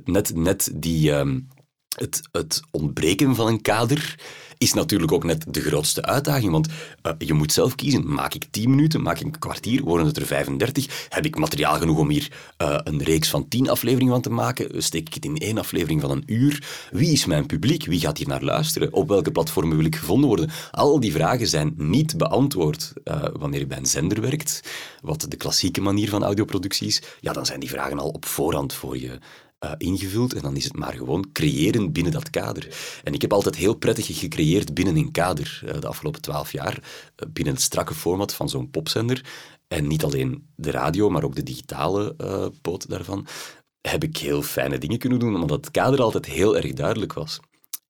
net, 0.04 0.34
net 0.34 0.70
die... 0.74 1.12
Um, 1.12 1.48
het, 1.94 2.22
het 2.32 2.60
ontbreken 2.70 3.34
van 3.34 3.46
een 3.46 3.62
kader 3.62 4.16
is 4.62 4.72
natuurlijk 4.72 5.12
ook 5.12 5.24
net 5.24 5.44
de 5.48 5.60
grootste 5.60 6.02
uitdaging. 6.02 6.52
Want 6.52 6.68
uh, 7.02 7.12
je 7.18 7.32
moet 7.32 7.52
zelf 7.52 7.74
kiezen. 7.74 8.14
Maak 8.14 8.34
ik 8.34 8.44
10 8.50 8.70
minuten, 8.70 9.02
maak 9.02 9.18
ik 9.18 9.24
een 9.24 9.38
kwartier, 9.38 9.82
worden 9.82 10.06
het 10.06 10.16
er 10.16 10.26
35? 10.26 11.06
Heb 11.08 11.24
ik 11.24 11.36
materiaal 11.36 11.78
genoeg 11.78 11.98
om 11.98 12.08
hier 12.08 12.30
uh, 12.62 12.78
een 12.84 13.02
reeks 13.02 13.30
van 13.30 13.48
10 13.48 13.70
afleveringen 13.70 14.12
van 14.12 14.22
te 14.22 14.30
maken? 14.30 14.82
Steek 14.82 15.06
ik 15.06 15.14
het 15.14 15.24
in 15.24 15.36
één 15.36 15.58
aflevering 15.58 16.00
van 16.00 16.10
een 16.10 16.22
uur? 16.26 16.66
Wie 16.90 17.12
is 17.12 17.24
mijn 17.24 17.46
publiek? 17.46 17.86
Wie 17.86 18.00
gaat 18.00 18.18
hier 18.18 18.28
naar 18.28 18.42
luisteren? 18.42 18.92
Op 18.92 19.08
welke 19.08 19.30
platformen 19.30 19.76
wil 19.76 19.86
ik 19.86 19.96
gevonden 19.96 20.28
worden? 20.28 20.50
Al 20.70 21.00
die 21.00 21.12
vragen 21.12 21.48
zijn 21.48 21.74
niet 21.76 22.16
beantwoord 22.16 22.92
uh, 23.04 23.24
wanneer 23.32 23.60
je 23.60 23.66
bij 23.66 23.78
een 23.78 23.86
zender 23.86 24.20
werkt. 24.20 24.60
Wat 25.00 25.26
de 25.28 25.36
klassieke 25.36 25.80
manier 25.80 26.08
van 26.08 26.24
audioproductie 26.24 26.86
is. 26.86 27.02
Ja, 27.20 27.32
dan 27.32 27.46
zijn 27.46 27.60
die 27.60 27.68
vragen 27.68 27.98
al 27.98 28.08
op 28.08 28.24
voorhand 28.24 28.72
voor 28.72 28.98
je 28.98 29.18
uh, 29.64 29.72
ingevuld. 29.76 30.34
En 30.34 30.42
dan 30.42 30.56
is 30.56 30.64
het 30.64 30.76
maar 30.76 30.92
gewoon 30.92 31.32
creëren 31.32 31.92
binnen 31.92 32.12
dat 32.12 32.30
kader. 32.30 32.76
En 33.04 33.14
ik 33.14 33.20
heb 33.20 33.32
altijd 33.32 33.56
heel 33.56 33.74
prettig 33.74 34.18
gecreëerd 34.18 34.74
binnen 34.74 34.96
een 34.96 35.10
kader. 35.10 35.62
Uh, 35.64 35.80
de 35.80 35.86
afgelopen 35.86 36.20
twaalf 36.20 36.52
jaar. 36.52 36.78
Uh, 36.78 37.28
binnen 37.32 37.54
het 37.54 37.62
strakke 37.62 37.94
format 37.94 38.34
van 38.34 38.48
zo'n 38.48 38.70
popzender. 38.70 39.24
En 39.68 39.86
niet 39.86 40.04
alleen 40.04 40.46
de 40.54 40.70
radio, 40.70 41.10
maar 41.10 41.24
ook 41.24 41.34
de 41.34 41.42
digitale 41.42 42.16
poot 42.62 42.88
daarvan. 42.88 43.26
Heb 43.80 44.02
ik 44.02 44.16
heel 44.16 44.42
fijne 44.42 44.78
dingen 44.78 44.98
kunnen 44.98 45.18
doen, 45.18 45.34
omdat 45.34 45.50
het 45.50 45.70
kader 45.70 46.02
altijd 46.02 46.26
heel 46.26 46.56
erg 46.56 46.72
duidelijk 46.72 47.12
was. 47.12 47.40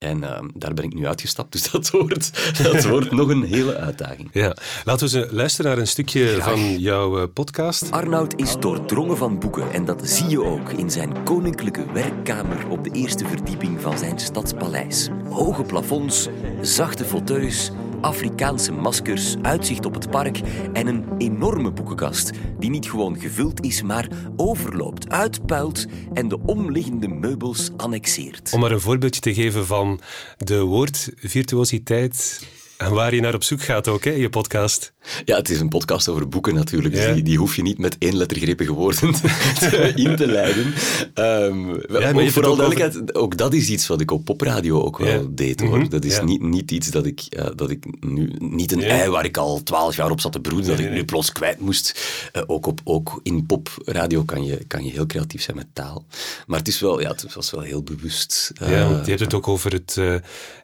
En 0.02 0.18
uh, 0.18 0.38
daar 0.54 0.75
ben 0.75 0.85
ik 0.85 0.94
nu 0.94 1.06
uitgestapt, 1.06 1.52
dus 1.52 1.71
dat 1.71 1.90
wordt, 1.90 2.52
dat 2.62 2.85
wordt 2.85 3.11
nog 3.11 3.28
een 3.28 3.42
hele 3.42 3.76
uitdaging. 3.76 4.28
Ja. 4.32 4.56
Laten 4.85 5.09
we 5.09 5.18
eens 5.18 5.32
luisteren 5.32 5.71
naar 5.71 5.80
een 5.80 5.87
stukje 5.87 6.26
Graag. 6.26 6.44
van 6.44 6.78
jouw 6.78 7.18
uh, 7.18 7.25
podcast. 7.32 7.90
Arnoud 7.90 8.35
is 8.37 8.56
doordrongen 8.59 9.16
van 9.16 9.38
boeken 9.38 9.73
en 9.73 9.85
dat 9.85 10.00
zie 10.04 10.28
je 10.28 10.42
ook 10.42 10.71
in 10.73 10.90
zijn 10.90 11.25
koninklijke 11.25 11.85
werkkamer 11.92 12.68
op 12.68 12.85
de 12.85 12.90
eerste 12.90 13.26
verdieping 13.26 13.80
van 13.80 13.99
zijn 13.99 14.18
stadspaleis. 14.18 15.09
Hoge 15.28 15.62
plafonds, 15.62 16.28
zachte 16.61 17.04
fauteuils 17.04 17.71
Afrikaanse 18.02 18.73
maskers, 18.73 19.35
uitzicht 19.42 19.87
op 19.87 19.94
het 19.94 20.11
park 20.11 20.40
en 20.73 20.87
een 20.87 21.04
enorme 21.18 21.71
boekenkast 21.73 22.30
die 22.59 22.71
niet 22.71 22.90
gewoon 22.90 23.21
gevuld 23.21 23.64
is, 23.64 23.82
maar 23.82 24.09
overloopt, 24.37 25.09
uitpuilt 25.09 25.87
en 26.12 26.28
de 26.28 26.38
omliggende 26.47 27.09
meubels 27.09 27.71
annexeert. 27.76 28.52
Om 28.52 28.61
maar 28.61 28.71
een 28.71 28.80
voorbeeldje 28.80 29.21
te 29.21 29.35
geven 29.35 29.66
van 29.66 30.00
de 30.37 30.61
woordvirtuositeit 30.61 32.40
en 32.82 32.92
waar 32.92 33.14
je 33.14 33.21
naar 33.21 33.35
op 33.35 33.44
zoek 33.44 33.62
gaat 33.62 33.88
ook, 33.88 34.04
hè, 34.04 34.11
in 34.11 34.21
je 34.21 34.28
podcast. 34.28 34.92
Ja, 35.25 35.37
het 35.37 35.50
is 35.50 35.61
een 35.61 35.68
podcast 35.68 36.09
over 36.09 36.28
boeken 36.28 36.54
natuurlijk. 36.54 36.94
Dus 36.94 37.14
die, 37.14 37.23
die, 37.23 37.38
hoef 37.38 37.56
je 37.56 37.62
niet 37.62 37.78
met 37.78 37.97
één 37.99 38.16
lettergrepige 38.16 38.73
woorden 38.73 39.12
te, 39.59 39.92
in 39.94 40.16
te 40.16 40.26
leiden. 40.26 40.75
Um, 41.14 42.00
ja, 42.00 42.12
maar 42.12 42.28
vooral 42.28 42.56
duidelijkheid, 42.56 43.14
ook 43.14 43.37
dat 43.37 43.54
is 43.54 43.68
iets 43.68 43.87
wat 43.87 44.00
ik 44.00 44.11
op 44.11 44.25
popradio 44.25 44.82
ook 44.82 44.99
wel 44.99 45.28
deed. 45.30 45.61
Hoor. 45.61 45.78
Mhm. 45.78 45.88
Dat 45.88 46.04
is 46.04 46.21
niet, 46.21 46.42
niet 46.42 46.71
iets 46.71 46.90
dat 46.90 47.06
ik, 47.06 47.23
uh, 47.37 47.47
dat 47.56 47.71
ik 47.71 47.85
nu... 48.00 48.32
Niet 48.38 48.73
een 48.73 48.82
ei 48.82 49.11
waar 49.11 49.25
ik 49.25 49.37
al 49.37 49.62
twaalf 49.62 49.97
jaar 49.97 50.11
op 50.11 50.21
zat 50.21 50.32
te 50.32 50.40
broeden, 50.40 50.71
dat 50.71 50.78
ik 50.78 50.90
nu 50.90 51.04
plots 51.04 51.32
kwijt 51.32 51.61
moest. 51.61 52.00
Uh, 52.32 52.42
ook, 52.47 52.66
op, 52.66 52.80
ook 52.85 53.21
in 53.23 53.47
popradio 53.47 54.23
kan 54.23 54.44
je, 54.44 54.64
kan 54.66 54.85
je 54.85 54.90
heel 54.90 55.06
creatief 55.06 55.42
zijn 55.42 55.56
met 55.56 55.66
taal. 55.73 56.04
Maar 56.47 56.59
het, 56.59 56.68
is 56.68 56.80
wel, 56.80 57.00
ja, 57.00 57.09
het 57.09 57.35
was 57.35 57.50
wel 57.50 57.61
heel 57.61 57.82
bewust. 57.82 58.52
Uh, 58.62 58.71
ja, 58.71 58.88
je 58.88 59.09
hebt 59.09 59.21
het 59.21 59.35
ook 59.35 59.49
over 59.49 59.73
het, 59.73 60.00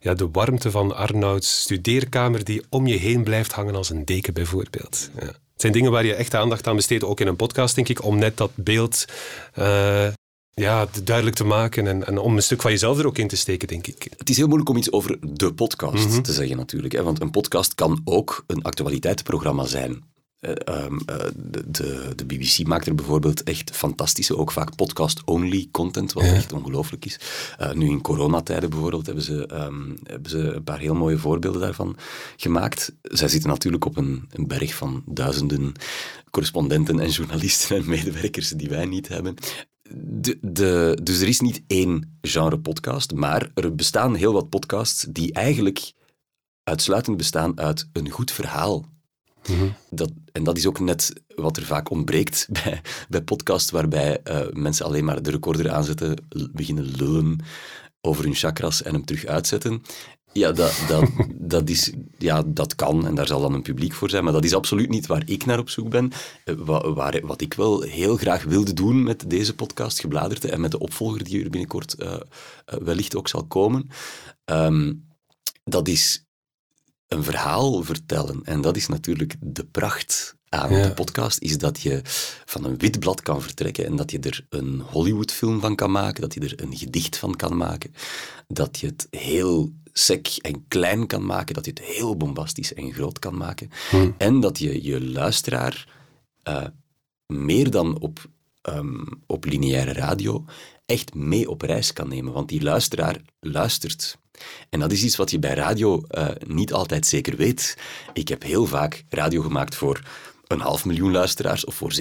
ja, 0.01 0.15
de 0.15 0.29
warmte 0.33 0.71
van 0.71 0.97
Arnouds 0.97 1.61
studeerkamer 1.61 2.45
die 2.45 2.63
om 2.69 2.87
je 2.87 2.97
heen 2.97 3.23
blijft 3.23 3.53
hangen 3.53 3.75
als 3.75 3.91
een 3.91 4.05
deken 4.05 4.28
bijvoorbeeld. 4.33 5.11
Ja. 5.21 5.27
Het 5.27 5.67
zijn 5.67 5.73
dingen 5.73 5.93
waar 5.93 6.05
je 6.05 6.15
echt 6.15 6.35
aandacht 6.35 6.67
aan 6.67 6.77
besteedt, 6.77 7.05
ook 7.05 7.21
in 7.21 7.27
een 7.27 7.37
podcast, 7.37 7.75
denk 7.75 7.89
ik, 7.89 8.05
om 8.05 8.19
net 8.19 8.37
dat 8.37 8.51
beeld 8.55 9.05
uh, 9.59 10.09
ja, 10.55 10.87
duidelijk 11.05 11.37
te 11.37 11.45
maken 11.45 11.87
en, 11.87 12.07
en, 12.07 12.19
om 12.19 12.37
een 12.37 12.43
stuk 12.43 12.63
van 12.63 12.71
jezelf 12.71 12.99
er 12.99 13.07
ook 13.07 13.19
in 13.19 13.29
te 13.29 13.37
steken, 13.37 13.69
denk 13.69 13.87
ik. 13.87 14.09
Het 14.17 14.29
is 14.29 14.37
heel 14.37 14.47
moeilijk 14.47 14.71
om 14.71 14.77
iets 14.77 14.93
over 14.93 15.19
de 15.21 15.55
podcast 15.55 16.09
mhm. 16.09 16.23
te 16.23 16.33
zeggen, 16.33 16.57
natuurlijk. 16.57 16.95
Hè, 16.95 17.03
want 17.03 17.21
een 17.21 17.31
podcast 17.31 17.75
kan 17.75 18.01
ook 18.05 18.45
een 18.47 18.63
actualiteitsprogramma 18.63 19.65
zijn. 19.65 20.05
Uh, 20.41 20.87
de, 21.37 21.71
de, 21.71 22.13
de, 22.17 22.25
BBC 22.25 22.67
maakt 22.67 22.87
er 22.87 22.95
bijvoorbeeld 22.95 23.43
echt 23.43 23.71
fantastische, 23.71 24.37
ook 24.37 24.53
vaak 24.53 24.77
podcast-only 24.77 25.69
content, 25.71 26.13
wat 26.13 26.25
echt 26.25 26.53
ongelooflijk 26.53 27.05
is. 27.05 27.21
Uh, 27.61 27.73
nu 27.73 27.89
in 27.89 28.01
coronatijden 28.01 28.71
bijvoorbeeld 28.71 29.07
hebben 29.07 29.25
ze, 29.25 29.49
um, 29.53 29.99
hebben 30.03 30.31
ze 30.31 30.39
een 30.39 30.65
paar 30.65 30.79
heel 30.79 30.95
mooie 30.95 31.19
voorbeelden 31.19 31.61
daarvan 31.61 31.97
gemaakt. 32.37 32.93
Zij 33.03 33.29
zitten 33.29 33.51
natuurlijk 33.51 33.85
op 33.85 33.97
een, 33.97 34.29
een 34.31 34.47
berg 34.47 34.75
van 34.75 35.03
duizenden 35.07 35.73
correspondenten 36.31 37.01
en 37.01 37.11
journalisten 37.11 37.77
en 37.77 37.89
medewerkers 37.89 38.49
die 38.49 38.69
wij 38.69 38.85
niet 38.85 39.09
hebben. 39.09 39.35
De, 39.93 40.39
de, 40.41 40.99
dus 41.03 41.21
er 41.21 41.29
is 41.29 41.41
niet 41.41 41.63
één 41.67 42.19
genre 42.21 42.59
podcast, 42.59 43.13
maar 43.13 43.51
er 43.55 43.75
bestaan 43.75 44.15
heel 44.15 44.33
wat 44.33 44.49
podcasts 44.49 45.07
die 45.09 45.33
eigenlijk 45.33 45.93
uitsluitend 46.63 47.17
bestaan 47.17 47.59
uit 47.59 47.89
een 47.93 48.11
goed 48.11 48.31
verhaal 48.31 48.87
dat, 49.91 50.11
en 50.33 50.45
dat 50.45 50.57
is 50.57 50.67
ook 50.67 50.81
net 50.81 51.13
wat 51.35 51.57
er 51.57 51.65
vaak 51.65 51.91
ontbreekt 51.91 52.49
bij, 52.63 52.81
bij 53.09 53.23
podcasts, 53.23 53.71
waarbij 53.71 54.21
uh, 54.25 54.41
mensen 54.53 54.87
alleen 54.87 55.05
maar 55.05 55.23
de 55.23 55.31
recorder 55.31 55.71
aanzetten, 55.71 56.27
beginnen 56.53 56.85
lullen 56.85 57.41
over 58.01 58.25
hun 58.25 58.35
chakras 58.35 58.83
en 58.83 58.93
hem 58.93 59.05
terug 59.05 59.27
uitzetten. 59.27 59.83
Ja, 60.33 60.53
dat, 60.53 60.85
dat, 60.89 61.11
dat, 61.55 61.69
is, 61.69 61.93
ja, 62.19 62.43
dat 62.47 62.75
kan 62.75 63.07
en 63.07 63.15
daar 63.15 63.27
zal 63.27 63.41
dan 63.41 63.55
een 63.55 63.63
publiek 63.63 63.93
voor 63.93 64.11
zijn, 64.11 64.25
maar 64.25 64.33
dat 64.33 64.45
is 64.45 64.55
absoluut 64.55 64.89
niet 64.89 65.07
waar 65.07 65.23
ik 65.27 65.47
naar 65.47 65.59
op 65.59 65.71
zoek 65.71 65.91
ben. 65.91 66.13
Eh, 66.45 66.55
waar 66.95 67.21
wat 67.27 67.41
ik 67.41 67.55
wel 67.55 67.81
heel 67.81 68.17
graag 68.17 68.45
wilde 68.45 68.73
doen 68.73 69.03
met 69.03 69.31
deze 69.31 69.55
podcast, 69.55 70.01
Gebladerte, 70.01 70.51
en 70.51 70.61
met 70.61 70.71
de 70.71 70.79
opvolger 70.79 71.25
die 71.25 71.45
er 71.45 71.51
binnenkort 71.51 71.95
uh, 71.99 72.15
wellicht 72.65 73.17
ook 73.17 73.29
zal 73.29 73.47
komen, 73.47 73.89
um, 74.45 75.07
dat 75.65 75.89
is 75.89 76.28
een 77.09 77.25
verhaal 77.25 77.83
vertellen. 77.83 78.41
En 78.45 78.61
dat 78.61 78.77
is 78.77 78.87
natuurlijk 78.87 79.35
de 79.41 79.65
pracht 79.65 80.37
aan 80.49 80.69
de 80.69 80.93
podcast, 80.95 81.39
is 81.39 81.59
dat 81.59 81.81
je 81.81 82.01
van 82.45 82.65
een 82.65 82.79
wit 82.79 82.99
blad 82.99 83.23
kan 83.23 83.43
vertrekken 83.43 83.87
en 83.87 83.97
dat 83.97 84.11
je 84.11 84.19
er 84.19 84.47
een 84.49 84.81
Hollywoodfilm 84.81 85.61
van 85.61 85.75
kan 85.75 85.91
maken, 85.91 86.21
dat 86.21 86.35
je 86.35 86.41
er 86.41 86.63
een 86.63 86.77
gedicht 86.77 87.17
van 87.17 87.37
kan 87.37 87.57
maken, 87.57 87.95
dat 88.47 88.79
je 88.79 88.87
het 88.87 89.07
heel 89.11 89.73
sec 89.93 90.27
en 90.41 90.65
klein 90.69 91.07
kan 91.07 91.27
maken, 91.27 91.55
dat 91.55 91.65
je 91.65 91.71
het 91.71 91.83
heel 91.83 92.17
bombastisch 92.17 92.75
en 92.75 92.93
groot 92.93 93.19
kan 93.19 93.37
maken. 93.37 93.71
Hm. 93.91 94.11
En 94.19 94.41
dat 94.41 94.59
je 94.59 94.85
je 94.85 95.05
luisteraar 95.05 95.89
uh, 96.49 96.65
meer 97.27 97.71
dan 97.71 97.99
op, 98.01 98.27
um, 98.63 99.23
op 99.27 99.45
lineaire 99.45 99.93
radio 99.93 100.45
echt 100.89 101.15
mee 101.15 101.51
op 101.51 101.63
reis 101.63 101.93
kan 101.93 102.09
nemen. 102.09 102.33
Want 102.33 102.49
die 102.49 102.63
luisteraar 102.63 103.21
luistert. 103.41 104.19
En 104.71 104.81
dat 104.81 104.93
is 104.93 105.03
iets 105.03 105.17
wat 105.17 105.31
je 105.31 105.39
bij 105.39 105.55
radio 105.55 106.03
uh, 106.11 106.29
niet 106.47 106.73
altijd 106.73 107.07
zeker 107.07 107.37
weet. 107.37 107.77
Ik 108.13 108.29
heb 108.29 108.43
heel 108.43 108.67
vaak 108.67 109.05
radio 109.09 109.43
gemaakt 109.43 109.75
voor 109.75 110.01
een 110.47 110.61
half 110.61 110.85
miljoen 110.85 111.13
luisteraars 111.13 111.65
of 111.65 111.75
voor 111.75 111.93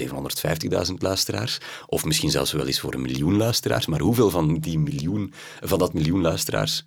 750.000 0.88 0.94
luisteraars. 0.98 1.58
Of 1.86 2.04
misschien 2.04 2.30
zelfs 2.30 2.52
wel 2.52 2.66
eens 2.66 2.80
voor 2.80 2.94
een 2.94 3.02
miljoen 3.02 3.36
luisteraars. 3.36 3.86
Maar 3.86 4.00
hoeveel 4.00 4.30
van, 4.30 4.54
die 4.54 4.78
miljoen, 4.78 5.32
van 5.60 5.78
dat 5.78 5.92
miljoen 5.92 6.20
luisteraars 6.20 6.84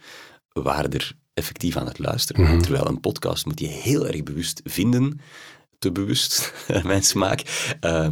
waren 0.50 0.92
er 0.92 1.16
effectief 1.34 1.78
aan 1.78 1.88
het 1.88 2.00
luisteren? 2.00 2.42
Mhm. 2.44 2.62
Terwijl 2.62 2.88
een 2.88 3.00
podcast 3.00 3.46
moet 3.46 3.60
je 3.60 3.68
heel 3.68 4.08
erg 4.08 4.24
bewust 4.24 4.62
vinden. 4.64 5.20
Te 5.80 5.92
bewust, 5.92 6.54
mijn 6.84 7.04
smaak. 7.04 7.76
Uh, 7.82 8.08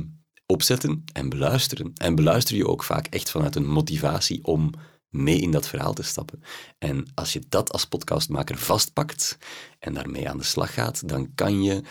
opzetten 0.51 1.03
en 1.13 1.29
beluisteren. 1.29 1.91
En 1.96 2.15
beluister 2.15 2.56
je 2.56 2.68
ook 2.68 2.84
vaak 2.84 3.08
echt 3.08 3.32
vanuit 3.32 3.56
een 3.56 3.68
motivatie 3.68 4.44
om 4.46 4.72
mee 5.10 5.39
in 5.39 5.51
dat 5.51 5.68
verhaal 5.68 5.94
te 5.94 6.03
stappen. 6.03 6.44
En 6.77 7.06
als 7.13 7.34
je 7.34 7.41
dat 7.50 7.72
als 7.72 7.86
podcastmaker 7.86 8.58
vastpakt 8.58 9.38
en 9.79 9.94
daarmee 9.94 10.29
aan 10.29 10.38
de 10.38 10.44
slag 10.44 10.74
gaat, 10.74 11.08
dan 11.08 11.34
kan 11.36 11.63
je 11.63 11.82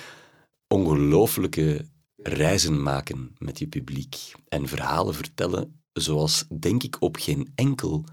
ongelooflijke 0.67 1.87
reizen 2.17 2.83
maken 2.83 3.35
met 3.39 3.59
je 3.59 3.67
publiek 3.67 4.33
en 4.49 4.69
verhalen 4.69 5.15
vertellen 5.15 5.83
zoals, 5.93 6.45
denk 6.59 6.83
ik, 6.83 6.97
op 7.01 7.17
geen 7.17 7.53
enkel 7.55 8.05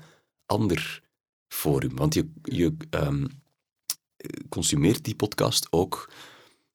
ander 0.46 1.04
forum. 1.48 1.96
Want 1.96 2.14
je, 2.14 2.32
je 2.42 2.78
um, 2.90 3.28
consumeert 4.50 5.04
die 5.04 5.16
podcast 5.16 5.68
ook 5.70 6.12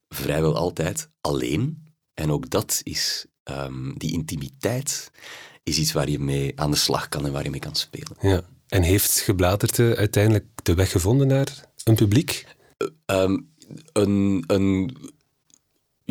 vrijwel 0.09 0.57
altijd 0.57 1.11
alleen. 1.21 1.89
En 2.15 2.31
ook 2.31 2.51
dat 2.51 2.81
is 2.83 3.27
um, 3.51 3.99
die 3.99 4.13
intimiteit 4.13 5.11
is 5.63 5.79
iets 5.79 5.93
waar 5.93 6.09
je 6.09 6.19
mee 6.19 6.53
aan 6.61 6.71
de 6.71 6.77
slag 6.77 7.09
kan 7.09 7.27
en 7.27 7.33
waar 7.33 7.45
je 7.45 7.51
mee 7.51 7.61
kan 7.61 7.75
spelen. 7.75 8.17
Ja. 8.21 8.43
En 8.69 8.83
heeft 8.83 9.21
Gebladerte 9.21 9.95
uiteindelijk 9.97 10.45
de 10.63 10.75
weg 10.75 10.91
gevonden 10.91 11.27
naar 11.27 11.65
een 11.85 11.95
publiek? 11.95 12.47
Um, 13.07 13.49
een, 13.93 14.45
een 14.47 14.97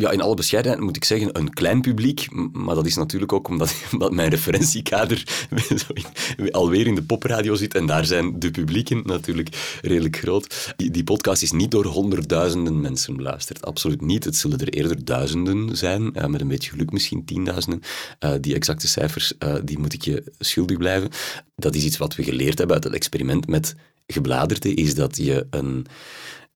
ja, 0.00 0.10
in 0.10 0.20
alle 0.20 0.34
bescheidenheid 0.34 0.82
moet 0.82 0.96
ik 0.96 1.04
zeggen, 1.04 1.38
een 1.38 1.52
klein 1.52 1.80
publiek. 1.80 2.26
Maar 2.52 2.74
dat 2.74 2.86
is 2.86 2.96
natuurlijk 2.96 3.32
ook 3.32 3.48
omdat, 3.48 3.74
mijn 4.10 4.30
referentiekader 4.30 5.46
alweer 6.50 6.86
in 6.86 6.94
de 6.94 7.02
popradio 7.02 7.54
zit. 7.54 7.74
En 7.74 7.86
daar 7.86 8.04
zijn 8.04 8.38
de 8.38 8.50
publieken 8.50 9.02
natuurlijk 9.04 9.78
redelijk 9.82 10.16
groot. 10.16 10.74
Die, 10.76 11.04
podcast 11.04 11.42
is 11.42 11.52
niet 11.52 11.70
door 11.70 11.84
honderdduizenden 11.84 12.80
mensen 12.80 13.16
beluisterd. 13.16 13.64
Absoluut 13.64 14.00
niet. 14.00 14.24
Het 14.24 14.36
zullen 14.36 14.58
er 14.58 14.68
eerder 14.68 15.04
duizenden 15.04 15.76
zijn. 15.76 16.10
Uh, 16.14 16.26
met 16.26 16.40
een 16.40 16.48
beetje 16.48 16.70
geluk 16.70 16.92
misschien 16.92 17.24
tienduizenden. 17.24 17.80
Uh, 18.20 18.32
die 18.40 18.54
exacte 18.54 18.88
cijfers, 18.88 19.32
uh, 19.38 19.54
die 19.64 19.78
moet 19.78 19.92
ik 19.92 20.02
je 20.02 20.24
schuldig 20.38 20.76
blijven. 20.76 21.10
Dat 21.56 21.74
is 21.74 21.84
iets 21.84 21.98
wat 21.98 22.14
we 22.14 22.22
geleerd 22.22 22.58
hebben 22.58 22.76
uit 22.76 22.84
het 22.84 22.94
experiment 22.94 23.46
met 23.46 23.74
gebladerte. 24.06 24.74
Is 24.74 24.94
dat 24.94 25.16
je 25.16 25.46
een 25.50 25.86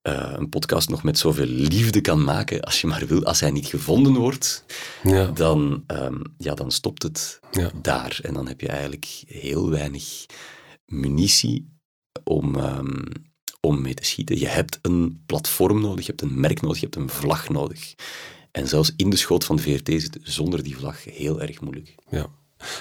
uh, 0.09 0.33
een 0.37 0.49
podcast 0.49 0.89
nog 0.89 1.03
met 1.03 1.19
zoveel 1.19 1.47
liefde 1.47 2.01
kan 2.01 2.25
maken 2.25 2.61
als 2.61 2.81
je 2.81 2.87
maar 2.87 3.07
wil. 3.07 3.25
Als 3.25 3.41
hij 3.41 3.51
niet 3.51 3.67
gevonden 3.67 4.15
wordt, 4.15 4.65
ja. 5.03 5.27
Dan, 5.27 5.85
um, 5.87 6.23
ja, 6.39 6.55
dan 6.55 6.71
stopt 6.71 7.03
het 7.03 7.41
ja. 7.51 7.71
daar. 7.83 8.19
En 8.23 8.35
dan 8.35 8.49
heb 8.49 8.61
je 8.61 8.69
eigenlijk 8.69 9.23
heel 9.27 9.71
weinig 9.71 10.27
munitie 10.87 11.79
om, 12.25 12.57
um, 12.57 13.03
om 13.61 13.81
mee 13.81 13.95
te 13.95 14.05
schieten. 14.05 14.39
Je 14.39 14.49
hebt 14.49 14.79
een 14.83 15.23
platform 15.27 15.81
nodig, 15.81 16.07
je 16.07 16.11
hebt 16.17 16.23
een 16.23 16.41
merk 16.41 16.61
nodig, 16.61 16.81
je 16.81 16.85
hebt 16.91 16.97
een 16.97 17.09
vlag 17.09 17.49
nodig. 17.49 17.95
En 18.51 18.69
zelfs 18.69 18.93
in 18.97 19.11
de 19.11 19.17
schoot 19.17 19.45
van 19.45 19.57
de 19.57 19.63
VRT 19.63 19.89
is 19.89 20.03
het 20.03 20.19
zonder 20.23 20.63
die 20.63 20.77
vlag 20.77 21.05
heel 21.05 21.41
erg 21.41 21.61
moeilijk. 21.61 21.95
Ja. 22.11 22.27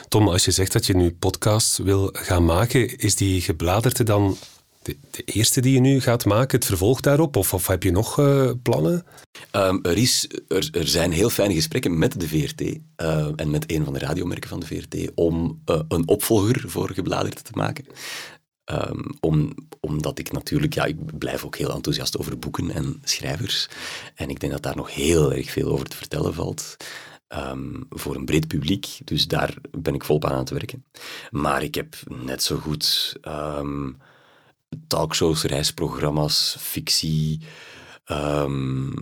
Tom, 0.07 0.27
als 0.27 0.45
je 0.45 0.51
zegt 0.51 0.71
dat 0.71 0.85
je 0.85 0.95
nu 0.95 1.11
podcasts 1.11 1.77
wil 1.77 2.09
gaan 2.11 2.45
maken, 2.45 2.97
is 2.97 3.15
die 3.15 3.41
gebladerte 3.41 4.03
dan 4.03 4.37
de, 4.85 4.97
de, 5.11 5.23
eerste 5.23 5.61
die 5.61 5.73
je 5.73 5.79
nu 5.79 6.01
gaat 6.01 6.25
maken, 6.25 6.57
het 6.57 6.67
vervolg 6.67 6.99
daarop? 7.01 7.35
Of, 7.35 7.53
of 7.53 7.67
heb 7.67 7.83
je 7.83 7.91
nog 7.91 8.19
uh, 8.19 8.51
plannen? 8.63 9.05
Um, 9.51 9.79
er, 9.83 9.97
is, 9.97 10.29
er, 10.47 10.87
zijn 10.87 11.11
heel 11.11 11.29
fijne 11.29 11.53
gesprekken 11.53 11.97
met 11.97 12.19
de 12.19 12.27
VRT 12.27 12.61
eh, 12.95 13.27
en 13.35 13.49
met 13.49 13.71
een 13.71 13.83
van 13.83 13.93
de 13.93 13.99
radiomerken 13.99 14.49
van 14.49 14.59
de 14.59 14.65
VRT 14.65 15.11
om 15.15 15.61
uh, 15.65 15.79
een 15.87 16.07
opvolger 16.07 16.63
voor 16.69 16.89
Gebladerd 16.89 17.43
te 17.43 17.51
maken. 17.53 17.85
Um, 18.71 19.17
om, 19.19 19.53
omdat 19.79 20.19
ik 20.19 20.31
natuurlijk, 20.31 20.73
ja, 20.73 20.85
ik 20.85 21.17
blijf 21.17 21.45
ook 21.45 21.57
heel 21.57 21.73
enthousiast 21.73 22.17
over 22.17 22.39
boeken 22.39 22.71
en 22.71 23.01
schrijvers. 23.03 23.69
En 24.15 24.29
ik 24.29 24.39
denk 24.39 24.51
dat 24.51 24.63
daar 24.63 24.75
nog 24.75 24.93
heel 24.93 25.33
erg 25.33 25.51
veel 25.51 25.69
over 25.69 25.85
te 25.85 25.97
vertellen 25.97 26.33
valt. 26.33 26.77
Um, 27.27 27.85
voor 27.89 28.15
een 28.15 28.25
breed 28.25 28.47
publiek. 28.47 28.97
Dus 29.03 29.27
daar 29.27 29.55
ben 29.71 29.93
ik 29.93 30.03
volop 30.03 30.25
aan 30.25 30.31
aan 30.31 30.37
het 30.37 30.49
werken. 30.49 30.85
Maar 31.31 31.63
ik 31.63 31.75
heb 31.75 31.95
net 32.09 32.43
zo 32.43 32.57
goed 32.57 33.15
talkshows, 34.87 35.43
reisprogramma's, 35.43 36.55
fictie, 36.59 37.41
um, 38.11 38.93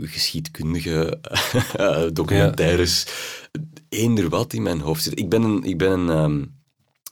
geschiedkundige 0.00 1.20
documentaires. 2.12 3.06
Ja. 3.52 3.60
Eender 3.88 4.28
wat 4.28 4.52
in 4.52 4.62
mijn 4.62 4.80
hoofd 4.80 5.02
zit. 5.02 5.18
Ik 5.18 5.28
ben 5.28 5.42
een, 5.42 5.62
ik 5.62 5.78
ben 5.78 5.90
een, 5.90 6.08
um, 6.08 6.54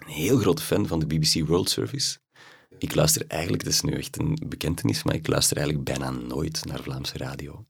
een 0.07 0.13
heel 0.13 0.39
grote 0.39 0.63
fan 0.63 0.87
van 0.87 0.99
de 0.99 1.07
BBC 1.07 1.47
World 1.47 1.71
Service. 1.71 2.19
Ik 2.79 2.95
luister 2.95 3.25
eigenlijk, 3.27 3.65
dat 3.65 3.73
is 3.73 3.81
nu 3.81 3.93
echt 3.93 4.19
een 4.19 4.39
bekentenis, 4.47 5.03
maar 5.03 5.15
ik 5.15 5.27
luister 5.27 5.57
eigenlijk 5.57 5.87
bijna 5.89 6.11
nooit 6.11 6.65
naar 6.65 6.83
Vlaamse 6.83 7.19
radio. 7.19 7.65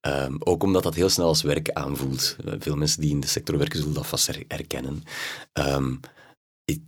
Ehm, 0.00 0.36
ook 0.38 0.62
omdat 0.62 0.82
dat 0.82 0.94
heel 0.94 1.08
snel 1.08 1.26
als 1.26 1.42
werk 1.42 1.70
aanvoelt. 1.70 2.36
Veel 2.58 2.76
mensen 2.76 3.00
die 3.00 3.10
in 3.10 3.20
de 3.20 3.26
sector 3.26 3.58
werken 3.58 3.78
zullen 3.78 3.94
dat 3.94 4.06
vast 4.06 4.30
herkennen. 4.48 5.02
Ehm, 5.52 5.94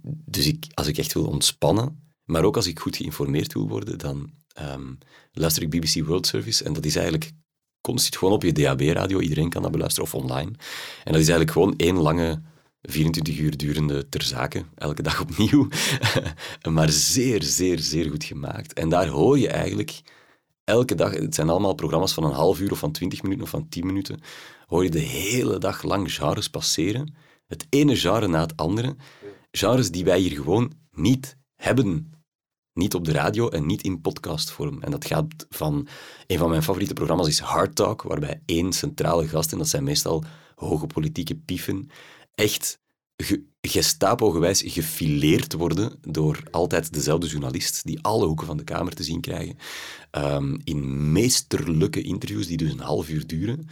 dus 0.06 0.46
ik, 0.46 0.66
als 0.74 0.86
ik 0.86 0.98
echt 0.98 1.12
wil 1.12 1.26
ontspannen, 1.26 2.03
maar 2.24 2.44
ook 2.44 2.56
als 2.56 2.66
ik 2.66 2.78
goed 2.78 2.96
geïnformeerd 2.96 3.52
wil 3.52 3.68
worden, 3.68 3.98
dan 3.98 4.30
um, 4.60 4.98
luister 5.32 5.62
ik 5.62 5.70
BBC 5.70 6.06
World 6.06 6.26
Service. 6.26 6.64
En 6.64 6.72
dat 6.72 6.84
is 6.84 6.96
eigenlijk 6.96 7.32
constant 7.80 8.16
gewoon 8.16 8.34
op 8.34 8.42
je 8.42 8.52
DAB-radio. 8.52 9.20
Iedereen 9.20 9.48
kan 9.48 9.62
dat 9.62 9.70
beluisteren, 9.70 10.08
of 10.12 10.14
online. 10.14 10.50
En 11.04 11.12
dat 11.12 11.20
is 11.20 11.28
eigenlijk 11.28 11.50
gewoon 11.50 11.74
één 11.76 11.96
lange 11.96 12.42
24 12.82 13.38
uur 13.38 13.56
durende 13.56 14.08
ter 14.08 14.22
zake, 14.22 14.64
elke 14.74 15.02
dag 15.02 15.20
opnieuw. 15.20 15.68
maar 16.70 16.90
zeer, 16.90 17.42
zeer, 17.42 17.78
zeer 17.78 18.10
goed 18.10 18.24
gemaakt. 18.24 18.72
En 18.72 18.88
daar 18.88 19.08
hoor 19.08 19.38
je 19.38 19.48
eigenlijk 19.48 20.02
elke 20.64 20.94
dag, 20.94 21.12
het 21.12 21.34
zijn 21.34 21.48
allemaal 21.48 21.74
programma's 21.74 22.14
van 22.14 22.24
een 22.24 22.32
half 22.32 22.60
uur 22.60 22.70
of 22.70 22.78
van 22.78 22.92
20 22.92 23.22
minuten 23.22 23.44
of 23.44 23.50
van 23.50 23.68
10 23.68 23.86
minuten, 23.86 24.20
hoor 24.66 24.84
je 24.84 24.90
de 24.90 24.98
hele 24.98 25.58
dag 25.58 25.82
lang 25.82 26.14
genres 26.14 26.48
passeren. 26.48 27.14
Het 27.46 27.66
ene 27.68 27.96
genre 27.96 28.26
na 28.26 28.40
het 28.40 28.56
andere. 28.56 28.96
Genres 29.50 29.90
die 29.90 30.04
wij 30.04 30.18
hier 30.18 30.32
gewoon 30.32 30.72
niet 30.90 31.36
hebben. 31.54 32.13
Niet 32.74 32.94
op 32.94 33.04
de 33.04 33.12
radio 33.12 33.48
en 33.48 33.66
niet 33.66 33.82
in 33.82 34.00
podcastvorm. 34.00 34.82
En 34.82 34.90
dat 34.90 35.04
gaat 35.04 35.46
van... 35.48 35.88
Een 36.26 36.38
van 36.38 36.50
mijn 36.50 36.62
favoriete 36.62 36.94
programma's 36.94 37.28
is 37.28 37.38
Hard 37.38 37.74
Talk, 37.74 38.02
waarbij 38.02 38.42
één 38.46 38.72
centrale 38.72 39.28
gast, 39.28 39.52
en 39.52 39.58
dat 39.58 39.68
zijn 39.68 39.84
meestal 39.84 40.24
hoge 40.54 40.86
politieke 40.86 41.36
pieven, 41.36 41.90
echt 42.34 42.82
gestapo-gewijs 43.60 44.62
gefileerd 44.66 45.52
worden 45.52 45.98
door 46.00 46.42
altijd 46.50 46.92
dezelfde 46.92 47.26
journalist, 47.26 47.84
die 47.84 48.00
alle 48.02 48.26
hoeken 48.26 48.46
van 48.46 48.56
de 48.56 48.64
Kamer 48.64 48.94
te 48.94 49.02
zien 49.02 49.20
krijgen, 49.20 49.56
um, 50.12 50.60
in 50.64 51.12
meesterlijke 51.12 52.02
interviews 52.02 52.46
die 52.46 52.56
dus 52.56 52.72
een 52.72 52.80
half 52.80 53.08
uur 53.08 53.26
duren. 53.26 53.68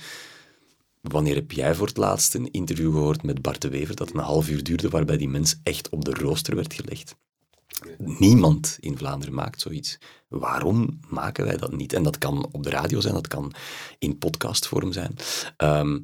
Wanneer 1.00 1.34
heb 1.34 1.52
jij 1.52 1.74
voor 1.74 1.86
het 1.86 1.96
laatst 1.96 2.34
een 2.34 2.50
interview 2.50 2.92
gehoord 2.92 3.22
met 3.22 3.42
Bart 3.42 3.60
de 3.60 3.68
Wever 3.68 3.96
dat 3.96 4.12
een 4.12 4.20
half 4.20 4.48
uur 4.48 4.62
duurde, 4.62 4.88
waarbij 4.88 5.16
die 5.16 5.28
mens 5.28 5.60
echt 5.62 5.88
op 5.88 6.04
de 6.04 6.14
rooster 6.14 6.54
werd 6.54 6.74
gelegd? 6.74 7.16
Niemand 7.98 8.76
in 8.80 8.98
Vlaanderen 8.98 9.34
maakt 9.34 9.60
zoiets. 9.60 9.98
Waarom 10.28 11.00
maken 11.08 11.44
wij 11.44 11.56
dat 11.56 11.72
niet? 11.72 11.92
En 11.92 12.02
dat 12.02 12.18
kan 12.18 12.48
op 12.52 12.62
de 12.62 12.70
radio 12.70 13.00
zijn, 13.00 13.14
dat 13.14 13.28
kan 13.28 13.52
in 13.98 14.18
podcastvorm 14.18 14.92
zijn. 14.92 15.16
Um, 15.56 16.02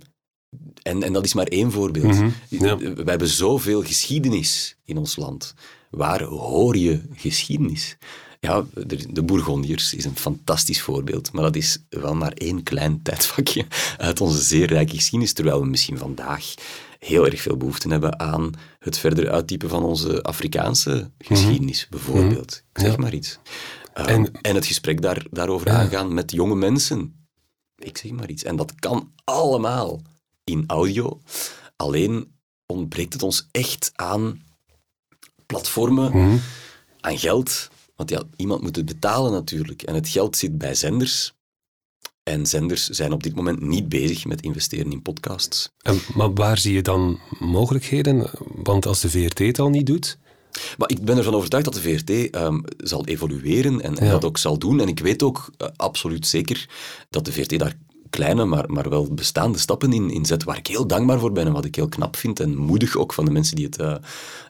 en, 0.82 1.02
en 1.02 1.12
dat 1.12 1.24
is 1.24 1.34
maar 1.34 1.46
één 1.46 1.72
voorbeeld. 1.72 2.14
Mm 2.14 2.32
We 2.48 3.02
hebben 3.04 3.28
zoveel 3.28 3.82
geschiedenis 3.82 4.76
in 4.84 4.96
ons 4.96 5.16
land. 5.16 5.54
Waar 5.90 6.22
hoor 6.22 6.76
je 6.76 7.00
geschiedenis? 7.14 7.96
Ja, 8.40 8.64
de, 8.86 9.12
de 9.12 9.22
Bourgondiërs 9.22 9.94
is 9.94 10.04
een 10.04 10.16
fantastisch 10.16 10.82
voorbeeld, 10.82 11.32
maar 11.32 11.42
dat 11.42 11.56
is 11.56 11.78
wel 11.88 12.14
maar 12.14 12.32
één 12.32 12.62
klein 12.62 13.02
tijdvakje 13.02 13.66
uit 13.96 14.20
onze 14.20 14.42
zeer 14.42 14.66
rijke 14.66 14.94
geschiedenis, 14.94 15.32
terwijl 15.32 15.60
we 15.60 15.66
misschien 15.66 15.98
vandaag 15.98 16.54
heel 16.98 17.26
erg 17.26 17.40
veel 17.40 17.56
behoefte 17.56 17.88
hebben 17.88 18.20
aan 18.20 18.50
het 18.78 18.98
verder 18.98 19.30
uittypen 19.30 19.68
van 19.68 19.82
onze 19.82 20.22
Afrikaanse 20.22 21.10
geschiedenis, 21.18 21.80
mhm. 21.80 21.90
bijvoorbeeld. 21.90 22.62
Ik 22.72 22.80
zeg 22.80 22.96
maar 22.96 23.14
iets. 23.14 23.38
Ehm, 23.92 24.08
en, 24.08 24.32
en, 24.42 24.54
het 24.54 24.66
gesprek 24.66 25.02
daar, 25.02 25.26
daarover 25.30 25.70
aangaan 25.70 26.14
met 26.14 26.32
jonge 26.32 26.54
mensen. 26.54 27.26
Ik 27.76 27.98
zeg 27.98 28.10
maar 28.10 28.30
iets. 28.30 28.42
En 28.42 28.56
dat 28.56 28.74
kan 28.74 29.12
allemaal 29.24 30.00
in 30.48 30.64
audio. 30.66 31.20
Alleen 31.76 32.32
ontbreekt 32.66 33.12
het 33.12 33.22
ons 33.22 33.48
echt 33.50 33.90
aan 33.94 34.42
platformen, 35.46 36.10
mhm. 36.10 36.36
aan 37.00 37.18
geld. 37.18 37.68
Want 37.96 38.10
ja, 38.10 38.22
iemand 38.36 38.62
moet 38.62 38.76
het 38.76 38.86
betalen 38.86 39.32
natuurlijk. 39.32 39.82
En 39.82 39.94
het 39.94 40.08
geld 40.08 40.36
zit 40.36 40.58
bij 40.58 40.74
zenders. 40.74 41.36
En 42.22 42.46
zenders 42.46 42.88
zijn 42.88 43.12
op 43.12 43.22
dit 43.22 43.34
moment 43.34 43.60
niet 43.60 43.88
bezig 43.88 44.24
met 44.24 44.42
investeren 44.42 44.92
in 44.92 45.02
podcasts. 45.02 45.70
En, 45.82 46.00
maar 46.14 46.34
waar 46.34 46.58
zie 46.58 46.74
je 46.74 46.82
dan 46.82 47.18
mogelijkheden? 47.38 48.30
Want 48.62 48.86
als 48.86 49.00
de 49.00 49.10
VRT 49.10 49.38
het 49.38 49.58
al 49.58 49.70
niet 49.70 49.86
doet... 49.86 50.18
Maar 50.78 50.90
ik 50.90 51.04
ben 51.04 51.16
ervan 51.16 51.34
overtuigd 51.34 51.64
dat 51.64 51.74
de 51.74 51.80
VRT 51.80 52.30
ehm, 52.30 52.60
zal 52.76 53.06
evolueren 53.06 53.80
en, 53.80 53.98
en 53.98 54.10
dat 54.10 54.24
ook 54.24 54.38
zal 54.38 54.58
doen. 54.58 54.80
En 54.80 54.88
ik 54.88 54.98
weet 54.98 55.22
ook 55.22 55.50
uh, 55.58 55.68
absoluut 55.76 56.26
zeker 56.26 56.68
dat 57.10 57.24
de 57.24 57.32
VRT 57.32 57.58
daar 57.58 57.76
kleine, 58.10 58.44
maar, 58.44 58.70
maar 58.70 58.90
wel 58.90 59.14
bestaande 59.14 59.58
stappen 59.58 59.92
in, 59.92 60.10
in 60.10 60.26
zet, 60.26 60.44
waar 60.44 60.56
ik 60.56 60.66
heel 60.66 60.86
dankbaar 60.86 61.18
voor 61.18 61.32
ben 61.32 61.46
en 61.46 61.52
wat 61.52 61.64
ik 61.64 61.74
heel 61.74 61.88
knap 61.88 62.16
vind 62.16 62.40
en 62.40 62.56
moedig 62.56 62.96
ook 62.96 63.12
van 63.12 63.24
de 63.24 63.30
mensen 63.30 63.56
die 63.56 63.64
het, 63.64 63.80
uh, 63.80 63.94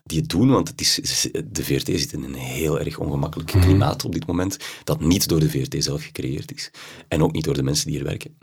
die 0.05 0.21
het 0.21 0.29
doen, 0.29 0.51
want 0.51 0.69
het 0.69 0.81
is, 0.81 1.29
de 1.45 1.65
VRT 1.65 1.87
zit 1.87 2.13
in 2.13 2.23
een 2.23 2.35
heel 2.35 2.81
erg 2.81 2.99
ongemakkelijk 2.99 3.55
mhm. 3.55 3.65
klimaat 3.65 4.05
op 4.05 4.13
dit 4.13 4.27
moment, 4.27 4.57
dat 4.85 5.01
niet 5.01 5.29
door 5.29 5.41
de 5.41 5.51
VRT 5.51 5.85
zelf 5.85 6.03
gecreëerd 6.03 6.55
is 6.55 6.71
en 7.09 7.23
ook 7.23 7.33
niet 7.33 7.45
door 7.45 7.55
de 7.55 7.63
mensen 7.63 7.87
die 7.87 7.99
er 7.99 8.05
werken. 8.05 8.37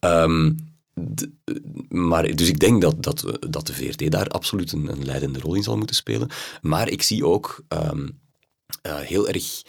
Um, 0.00 0.56
maar, 1.88 2.34
dus 2.34 2.48
ik 2.48 2.58
denk 2.58 2.82
dat, 2.82 3.02
dat, 3.02 3.38
dat 3.48 3.66
de 3.66 3.74
VRT 3.74 4.10
daar 4.10 4.28
absoluut 4.28 4.72
een, 4.72 4.88
een 4.88 5.04
leidende 5.04 5.40
rol 5.40 5.54
in 5.54 5.62
zal 5.62 5.76
moeten 5.76 5.96
spelen. 5.96 6.28
Maar 6.60 6.88
ik 6.88 7.02
zie 7.02 7.26
ook 7.26 7.64
um, 7.68 8.18
uh, 8.86 8.98
heel 8.98 9.28
erg 9.28 9.62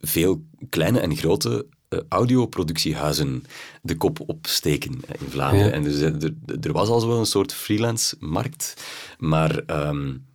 veel 0.00 0.44
kleine 0.68 0.98
en 0.98 1.16
grote 1.16 1.66
audioproductiehuizen 2.08 3.44
de 3.82 3.96
kop 3.96 4.20
opsteken 4.28 4.92
in 4.92 5.28
Vlaanderen. 5.28 5.72
En 5.72 5.82
dus, 5.82 6.00
er, 6.00 6.34
er, 6.60 6.72
was 6.72 6.88
al 6.88 7.06
wel 7.06 7.18
een 7.18 7.26
soort 7.26 7.52
freelance-markt, 7.52 8.74
maar 9.18 9.86
um, 9.88 10.26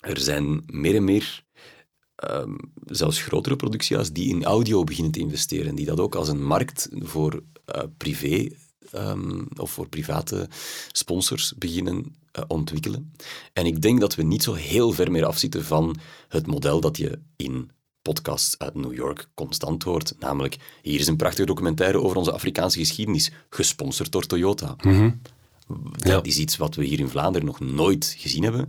er 0.00 0.20
zijn 0.20 0.62
meer 0.66 0.94
en 0.94 1.04
meer 1.04 1.44
um, 2.30 2.56
zelfs 2.86 3.22
grotere 3.22 3.56
productiehuizen 3.56 4.14
die 4.14 4.28
in 4.28 4.44
audio 4.44 4.84
beginnen 4.84 5.12
te 5.12 5.20
investeren, 5.20 5.74
die 5.74 5.86
dat 5.86 6.00
ook 6.00 6.14
als 6.14 6.28
een 6.28 6.44
markt 6.44 6.88
voor 6.92 7.42
uh, 7.74 7.82
privé 7.96 8.48
um, 8.94 9.48
of 9.56 9.70
voor 9.70 9.88
private 9.88 10.48
sponsors 10.92 11.54
beginnen 11.58 12.16
uh, 12.38 12.44
ontwikkelen. 12.46 13.12
En 13.52 13.66
ik 13.66 13.82
denk 13.82 14.00
dat 14.00 14.14
we 14.14 14.22
niet 14.22 14.42
zo 14.42 14.52
heel 14.52 14.92
ver 14.92 15.10
meer 15.10 15.24
afzitten 15.24 15.64
van 15.64 15.96
het 16.28 16.46
model 16.46 16.80
dat 16.80 16.96
je 16.96 17.18
in 17.36 17.70
podcasts 18.04 18.58
uit 18.58 18.74
New 18.74 18.94
York 18.94 19.28
constant 19.34 19.82
hoort. 19.82 20.14
Namelijk, 20.18 20.56
hier 20.82 21.00
is 21.00 21.06
een 21.06 21.16
prachtige 21.16 21.46
documentaire 21.46 22.00
over 22.00 22.16
onze 22.16 22.32
Afrikaanse 22.32 22.78
geschiedenis, 22.78 23.30
gesponsord 23.50 24.12
door 24.12 24.26
Toyota. 24.26 24.76
Mhm. 24.82 25.10
Dat 25.96 26.26
is 26.26 26.38
iets 26.38 26.56
wat 26.56 26.74
we 26.74 26.84
hier 26.84 26.98
in 26.98 27.08
Vlaanderen 27.08 27.46
nog 27.46 27.60
nooit 27.60 28.14
gezien 28.18 28.42
hebben. 28.42 28.68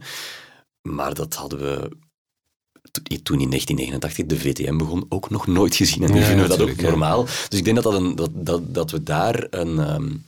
Maar 0.82 1.14
dat 1.14 1.34
hadden 1.34 1.60
we 1.60 1.92
toen 3.24 3.40
in 3.42 3.50
1989 3.50 4.26
de 4.26 4.40
VTM 4.40 4.78
begon 4.78 5.06
ook 5.10 5.30
nog 5.30 5.48
nooit 5.48 5.76
gezien. 5.76 6.04
En 6.04 6.14
nu 6.14 6.22
vinden 6.22 6.50
we 6.50 6.58
dat 6.58 6.70
ook 6.70 6.82
normaal. 6.82 7.24
Dus 7.24 7.60
ik 7.60 7.64
denk 7.64 7.76
dat, 7.76 7.84
dat, 7.84 8.02
een, 8.02 8.16
dat, 8.16 8.30
dat, 8.34 8.74
dat 8.74 8.92
we 8.92 9.04
daar 9.04 9.48
een, 9.50 9.94
um, 9.96 10.26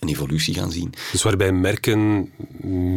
een 0.00 0.08
evolutie 0.08 0.54
gaan 0.54 0.72
zien. 0.72 0.94
Dus 1.12 1.22
waarbij 1.22 1.52
merken 1.52 2.30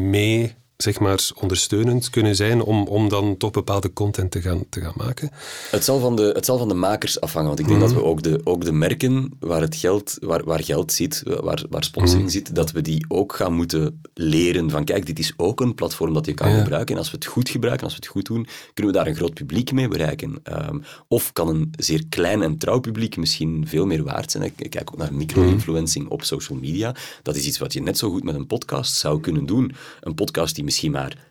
mee 0.09 0.55
zeg 0.83 0.99
maar, 0.99 1.29
ondersteunend 1.35 2.09
kunnen 2.09 2.35
zijn 2.35 2.61
om, 2.61 2.87
om 2.87 3.09
dan 3.09 3.37
toch 3.37 3.51
bepaalde 3.51 3.93
content 3.93 4.31
te 4.31 4.41
gaan, 4.41 4.63
te 4.69 4.81
gaan 4.81 4.93
maken? 4.95 5.29
Het 5.71 5.83
zal 5.83 5.99
van 5.99 6.15
de, 6.15 6.31
het 6.33 6.45
zal 6.45 6.57
van 6.57 6.67
de 6.67 6.73
makers 6.73 7.21
afhangen, 7.21 7.47
want 7.47 7.59
ik 7.59 7.67
denk 7.67 7.79
dat 7.79 7.93
we 7.93 8.03
ook 8.03 8.23
de, 8.23 8.41
ook 8.43 8.65
de 8.65 8.71
merken 8.71 9.31
waar, 9.39 9.61
het 9.61 9.75
geld, 9.75 10.17
waar, 10.19 10.43
waar 10.43 10.63
geld 10.63 10.91
zit, 10.91 11.23
waar, 11.25 11.63
waar 11.69 11.83
sponsoring 11.83 12.25
mhm. 12.25 12.33
zit, 12.33 12.55
dat 12.55 12.71
we 12.71 12.81
die 12.81 13.05
ook 13.07 13.35
gaan 13.35 13.53
moeten 13.53 14.01
leren 14.13 14.69
van 14.69 14.83
kijk, 14.83 15.05
dit 15.05 15.19
is 15.19 15.33
ook 15.37 15.61
een 15.61 15.75
platform 15.75 16.13
dat 16.13 16.25
je 16.25 16.33
kan 16.33 16.57
gebruiken 16.57 16.93
en 16.93 17.01
als 17.01 17.11
we 17.11 17.15
het 17.15 17.25
goed 17.25 17.49
gebruiken, 17.49 17.83
als 17.83 17.93
we 17.93 17.99
het 18.01 18.11
goed 18.11 18.25
doen, 18.25 18.47
kunnen 18.73 18.93
we 18.93 18.99
daar 18.99 19.07
een 19.07 19.15
groot 19.15 19.33
publiek 19.33 19.71
mee 19.71 19.87
bereiken. 19.87 20.39
Ehm, 20.43 20.79
of 21.07 21.33
kan 21.33 21.47
een 21.47 21.71
zeer 21.77 22.03
klein 22.09 22.41
en 22.41 22.57
trouw 22.57 22.79
publiek 22.79 23.17
misschien 23.17 23.67
veel 23.67 23.85
meer 23.85 24.03
waard 24.03 24.31
zijn. 24.31 24.43
Ik 24.43 24.69
kijk 24.69 24.91
ook 24.91 24.97
naar 24.97 25.13
micro-influencing 25.13 26.07
op 26.09 26.23
social 26.23 26.57
media. 26.57 26.95
Dat 27.23 27.35
is 27.35 27.45
iets 27.45 27.57
wat 27.57 27.73
je 27.73 27.81
net 27.81 27.97
zo 27.97 28.09
goed 28.09 28.23
met 28.23 28.35
een 28.35 28.47
podcast 28.47 28.95
zou 28.95 29.19
kunnen 29.19 29.45
doen. 29.45 29.71
Een 30.01 30.15
podcast 30.15 30.55
die 30.55 30.67
misschien 30.69 30.91
maar 30.91 31.27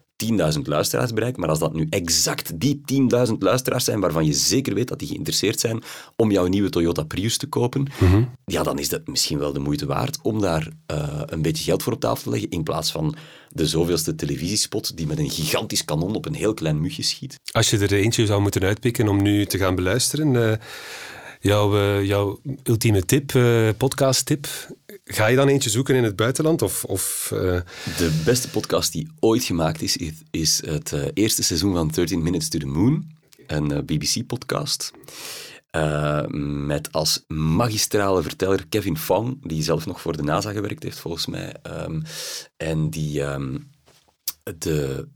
10.000 0.55 0.61
luisteraars 0.63 1.13
bereikt, 1.13 1.37
maar 1.37 1.49
als 1.49 1.59
dat 1.59 1.75
nu 1.75 1.87
exact 1.91 2.61
die 2.61 2.81
10.000 3.27 3.33
luisteraars 3.39 3.85
zijn 3.85 4.01
waarvan 4.01 4.27
je 4.27 4.33
zeker 4.33 4.75
weet 4.75 4.89
dat 4.89 4.99
die 4.99 5.09
geïnteresseerd 5.09 5.61
zijn 5.61 5.83
om 6.17 6.31
jouw 6.31 6.47
nieuwe 6.47 6.69
Toyota 6.69 7.03
Prius 7.03 7.37
te 7.37 7.47
kopen, 7.47 7.87
mhm. 8.01 8.23
ja, 8.45 8.63
dan 8.63 8.79
is 8.79 8.89
dat 8.89 9.07
misschien 9.07 9.39
wel 9.39 9.53
de 9.53 9.59
moeite 9.59 9.87
waard 9.87 10.19
om 10.23 10.41
daar 10.41 10.69
uh, 10.93 11.21
een 11.27 11.43
beetje 11.43 11.65
geld 11.65 11.83
voor 11.83 11.93
op 11.93 12.01
tafel 12.01 12.23
te 12.23 12.31
leggen 12.31 12.51
in 12.51 12.63
plaats 12.63 12.93
van 12.93 13.17
de 13.49 13.67
zoveelste 13.67 14.15
televisiespot 14.15 14.97
die 14.97 15.07
met 15.07 15.19
een 15.19 15.31
gigantisch 15.31 15.85
kanon 15.85 16.15
op 16.15 16.27
een 16.27 16.35
heel 16.35 16.55
klein 16.55 16.81
mugje 16.81 17.03
schiet. 17.03 17.35
Als 17.53 17.71
je 17.71 17.79
er 17.79 17.93
eentje 17.93 18.27
zou 18.27 18.41
moeten 18.41 18.63
uitpikken 18.63 19.09
om 19.09 19.23
nu 19.23 19.47
te 19.47 19.59
gaan 19.59 19.75
beluisteren, 19.75 20.35
uh, 20.35 20.53
jouw, 21.41 21.77
uh, 21.77 22.05
jouw 22.05 22.41
ultieme 22.63 23.05
tip, 23.05 23.33
podcast 23.77 24.27
tip, 24.27 24.47
Ga 25.11 25.27
je 25.27 25.37
dan 25.37 25.49
eentje 25.49 25.71
zoeken 25.71 25.95
in 25.95 26.05
het 26.05 26.17
buitenland? 26.17 26.63
Of, 26.63 26.85
of 26.85 27.31
uh... 27.35 27.61
De 27.97 28.23
beste 28.25 28.51
podcast 28.51 28.93
die 28.93 29.09
ooit 29.21 29.45
gemaakt 29.45 29.83
is, 29.83 29.97
is 30.31 30.63
het 30.67 30.95
eerste 31.15 31.43
seizoen 31.43 31.73
van 31.75 31.89
13 31.89 32.23
Minutes 32.23 32.49
to 32.49 32.59
the 32.59 32.67
Moon, 32.67 33.11
een 33.47 33.85
BBC-podcast. 33.87 34.91
met 36.59 36.93
als 36.93 37.25
magistrale 37.27 38.23
verteller 38.23 38.67
Kevin 38.69 38.99
Fong, 38.99 39.49
die 39.49 39.63
zelf 39.63 39.87
nog 39.87 40.01
voor 40.01 40.17
de 40.17 40.23
NASA 40.23 40.53
gewerkt 40.53 40.83
heeft, 40.83 40.99
volgens 40.99 41.27
mij. 41.27 41.55
Um, 41.63 42.03
en 42.57 42.91
die 42.91 43.23
um, 43.23 43.71
de, 44.59 45.09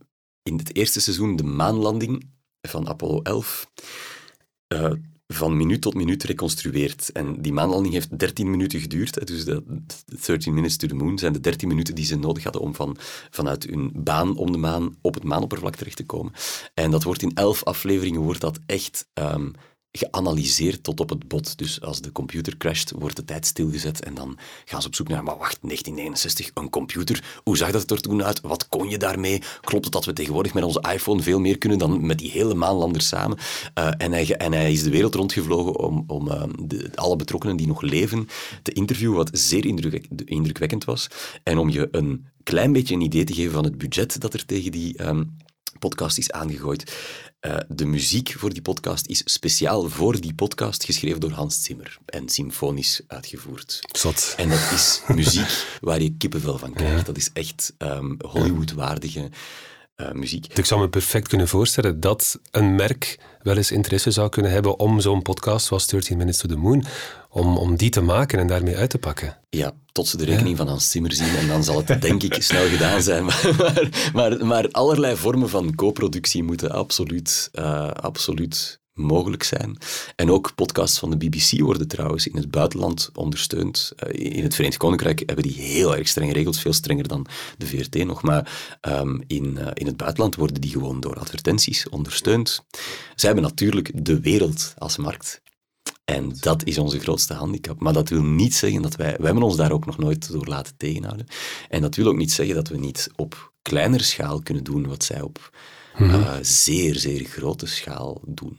in 0.42 0.56
het 0.56 0.76
eerste 0.76 1.00
seizoen 1.00 1.36
de 1.36 1.44
maanlanding 1.44 2.30
van 2.60 2.88
Apollo 2.88 3.22
11 3.22 3.70
uh, 4.74 4.92
van 5.34 5.56
minuut 5.56 5.80
tot 5.80 5.94
minuut 5.94 6.22
reconstrueert. 6.22 7.10
En 7.12 7.42
die 7.42 7.52
maanlanding 7.52 7.94
heeft 7.94 8.18
13 8.18 8.50
minuten 8.50 8.80
geduurd. 8.80 9.26
Dus 9.26 9.44
de 9.44 9.82
13 10.26 10.54
minutes 10.54 10.76
to 10.76 10.86
the 10.86 10.94
moon 10.94 11.18
zijn 11.18 11.32
de 11.32 11.40
13 11.40 11.68
minuten 11.68 11.94
die 11.94 12.04
ze 12.04 12.16
nodig 12.16 12.44
hadden 12.44 12.62
om 12.62 12.74
van, 12.74 12.96
vanuit 13.30 13.64
hun 13.64 13.90
baan 13.94 14.36
om 14.36 14.52
de 14.52 14.58
maan 14.58 14.96
op 15.00 15.14
het 15.14 15.24
maanoppervlak 15.24 15.76
terecht 15.76 15.96
te 15.96 16.06
komen. 16.06 16.32
En 16.74 16.90
dat 16.90 17.02
wordt 17.02 17.22
in 17.22 17.34
11 17.34 17.64
afleveringen 17.64 18.20
wordt 18.20 18.40
dat 18.40 18.58
echt 18.66 19.08
um, 19.14 19.52
geanalyseerd 19.92 20.82
tot 20.82 21.00
op 21.00 21.08
het 21.08 21.28
bot. 21.28 21.58
Dus 21.58 21.80
als 21.80 22.00
de 22.00 22.12
computer 22.12 22.56
crasht, 22.56 22.90
wordt 22.90 23.16
de 23.16 23.24
tijd 23.24 23.46
stilgezet 23.46 24.04
en 24.04 24.14
dan 24.14 24.38
gaan 24.64 24.80
ze 24.80 24.86
op 24.86 24.94
zoek 24.94 25.08
naar, 25.08 25.22
maar 25.22 25.38
wacht, 25.38 25.58
1969, 25.62 26.50
een 26.54 26.70
computer, 26.70 27.40
hoe 27.44 27.56
zag 27.56 27.70
dat 27.70 27.90
er 27.90 28.00
toen 28.00 28.24
uit? 28.24 28.40
Wat 28.40 28.68
kon 28.68 28.88
je 28.88 28.98
daarmee? 28.98 29.42
Klopt 29.60 29.84
het 29.84 29.92
dat 29.92 30.04
we 30.04 30.12
tegenwoordig 30.12 30.54
met 30.54 30.64
onze 30.64 30.84
iPhone 30.92 31.22
veel 31.22 31.40
meer 31.40 31.58
kunnen 31.58 31.78
dan 31.78 32.06
met 32.06 32.18
die 32.18 32.30
hele 32.30 32.54
maanlanders 32.54 33.08
samen? 33.08 33.38
Uh, 33.78 33.90
en, 33.98 34.12
hij, 34.12 34.36
en 34.36 34.52
hij 34.52 34.72
is 34.72 34.82
de 34.82 34.90
wereld 34.90 35.14
rondgevlogen 35.14 35.78
om, 35.78 36.04
om 36.06 36.28
uh, 36.28 36.42
de, 36.60 36.90
alle 36.94 37.16
betrokkenen 37.16 37.56
die 37.56 37.66
nog 37.66 37.80
leven 37.80 38.28
te 38.62 38.72
interviewen, 38.72 39.16
wat 39.16 39.30
zeer 39.32 39.66
indruk, 39.66 40.08
indrukwekkend 40.24 40.84
was. 40.84 41.08
En 41.42 41.58
om 41.58 41.68
je 41.68 41.88
een 41.90 42.26
klein 42.42 42.72
beetje 42.72 42.94
een 42.94 43.00
idee 43.00 43.24
te 43.24 43.34
geven 43.34 43.52
van 43.52 43.64
het 43.64 43.78
budget 43.78 44.20
dat 44.20 44.34
er 44.34 44.44
tegen 44.44 44.72
die... 44.72 45.06
Um, 45.06 45.36
podcast 45.88 46.18
is 46.18 46.30
aangegooid. 46.30 46.94
Uh, 47.40 47.56
de 47.68 47.84
muziek 47.84 48.34
voor 48.38 48.52
die 48.52 48.62
podcast 48.62 49.06
is 49.06 49.22
speciaal 49.24 49.88
voor 49.88 50.20
die 50.20 50.34
podcast 50.34 50.84
geschreven 50.84 51.20
door 51.20 51.30
Hans 51.30 51.62
Zimmer 51.62 51.98
en 52.06 52.28
symfonisch 52.28 53.00
uitgevoerd. 53.06 53.78
Zot. 53.92 54.34
En 54.36 54.48
dat 54.48 54.70
is 54.72 55.02
muziek 55.06 55.78
waar 55.80 56.02
je 56.02 56.16
kippenvel 56.16 56.58
van 56.58 56.72
krijgt. 56.72 56.98
Ja. 56.98 57.02
Dat 57.02 57.16
is 57.16 57.30
echt 57.32 57.72
um, 57.78 58.16
Hollywood-waardige 58.26 59.30
uh, 59.96 60.12
muziek. 60.12 60.46
Ik 60.54 60.64
zou 60.64 60.80
me 60.80 60.88
perfect 60.88 61.28
kunnen 61.28 61.48
voorstellen 61.48 62.00
dat 62.00 62.38
een 62.50 62.74
merk 62.74 63.18
wel 63.42 63.56
eens 63.56 63.70
interesse 63.70 64.10
zou 64.10 64.28
kunnen 64.28 64.50
hebben 64.50 64.78
om 64.78 65.00
zo'n 65.00 65.22
podcast 65.22 65.66
zoals 65.66 65.86
13 65.86 66.16
Minutes 66.16 66.40
to 66.40 66.48
the 66.48 66.56
Moon, 66.56 66.84
om, 67.30 67.56
om 67.56 67.76
die 67.76 67.90
te 67.90 68.00
maken 68.00 68.38
en 68.38 68.46
daarmee 68.46 68.76
uit 68.76 68.90
te 68.90 68.98
pakken. 68.98 69.38
Ja, 69.50 69.72
tot 69.92 70.08
ze 70.08 70.16
de 70.16 70.24
rekening 70.24 70.56
van 70.56 70.68
Hans 70.68 70.90
Zimmer 70.90 71.12
zien 71.12 71.36
en 71.36 71.48
dan 71.48 71.64
zal 71.64 71.84
het 71.84 72.02
denk 72.02 72.22
ik 72.22 72.42
snel 72.42 72.68
gedaan 72.68 73.02
zijn. 73.02 73.24
Maar, 73.58 73.90
maar, 74.12 74.46
maar 74.46 74.68
allerlei 74.70 75.16
vormen 75.16 75.48
van 75.48 75.74
co-productie 75.74 76.42
moeten 76.42 76.70
absoluut, 76.70 77.50
uh, 77.52 77.90
absoluut 77.90 78.80
mogelijk 78.94 79.42
zijn. 79.42 79.78
En 80.16 80.30
ook 80.30 80.54
podcasts 80.54 80.98
van 80.98 81.10
de 81.10 81.16
BBC 81.16 81.60
worden 81.60 81.88
trouwens 81.88 82.26
in 82.26 82.36
het 82.36 82.50
buitenland 82.50 83.10
ondersteund. 83.14 83.92
Uh, 84.06 84.36
in 84.36 84.42
het 84.42 84.54
Verenigd 84.54 84.78
Koninkrijk 84.78 85.22
hebben 85.26 85.44
die 85.44 85.62
heel 85.62 85.96
erg 85.96 86.08
strenge 86.08 86.32
regels, 86.32 86.60
veel 86.60 86.72
strenger 86.72 87.08
dan 87.08 87.26
de 87.58 87.66
VRT 87.66 88.04
nog, 88.04 88.22
maar 88.22 88.78
um, 88.88 89.22
in, 89.26 89.56
uh, 89.58 89.66
in 89.74 89.86
het 89.86 89.96
buitenland 89.96 90.34
worden 90.34 90.60
die 90.60 90.70
gewoon 90.70 91.00
door 91.00 91.18
advertenties 91.18 91.88
ondersteund. 91.88 92.64
Zij 93.14 93.30
hebben 93.30 93.42
natuurlijk 93.42 93.90
de 93.94 94.20
wereld 94.20 94.74
als 94.78 94.96
markt. 94.96 95.42
En 96.04 96.36
dat 96.40 96.64
is 96.64 96.78
onze 96.78 97.00
grootste 97.00 97.34
handicap. 97.34 97.80
Maar 97.80 97.92
dat 97.92 98.08
wil 98.08 98.22
niet 98.22 98.54
zeggen 98.54 98.82
dat 98.82 98.96
wij... 98.96 99.16
We 99.18 99.24
hebben 99.24 99.42
ons 99.42 99.56
daar 99.56 99.72
ook 99.72 99.86
nog 99.86 99.98
nooit 99.98 100.32
door 100.32 100.46
laten 100.46 100.76
tegenhouden. 100.76 101.26
En 101.68 101.80
dat 101.80 101.94
wil 101.94 102.06
ook 102.06 102.16
niet 102.16 102.32
zeggen 102.32 102.54
dat 102.54 102.68
we 102.68 102.78
niet 102.78 103.08
op 103.16 103.52
kleinere 103.62 104.02
schaal 104.02 104.42
kunnen 104.42 104.64
doen 104.64 104.86
wat 104.86 105.04
zij 105.04 105.20
op 105.20 105.50
uh, 106.00 106.36
zeer, 106.40 106.98
zeer 106.98 107.24
grote 107.24 107.66
schaal 107.66 108.20
doen. 108.26 108.58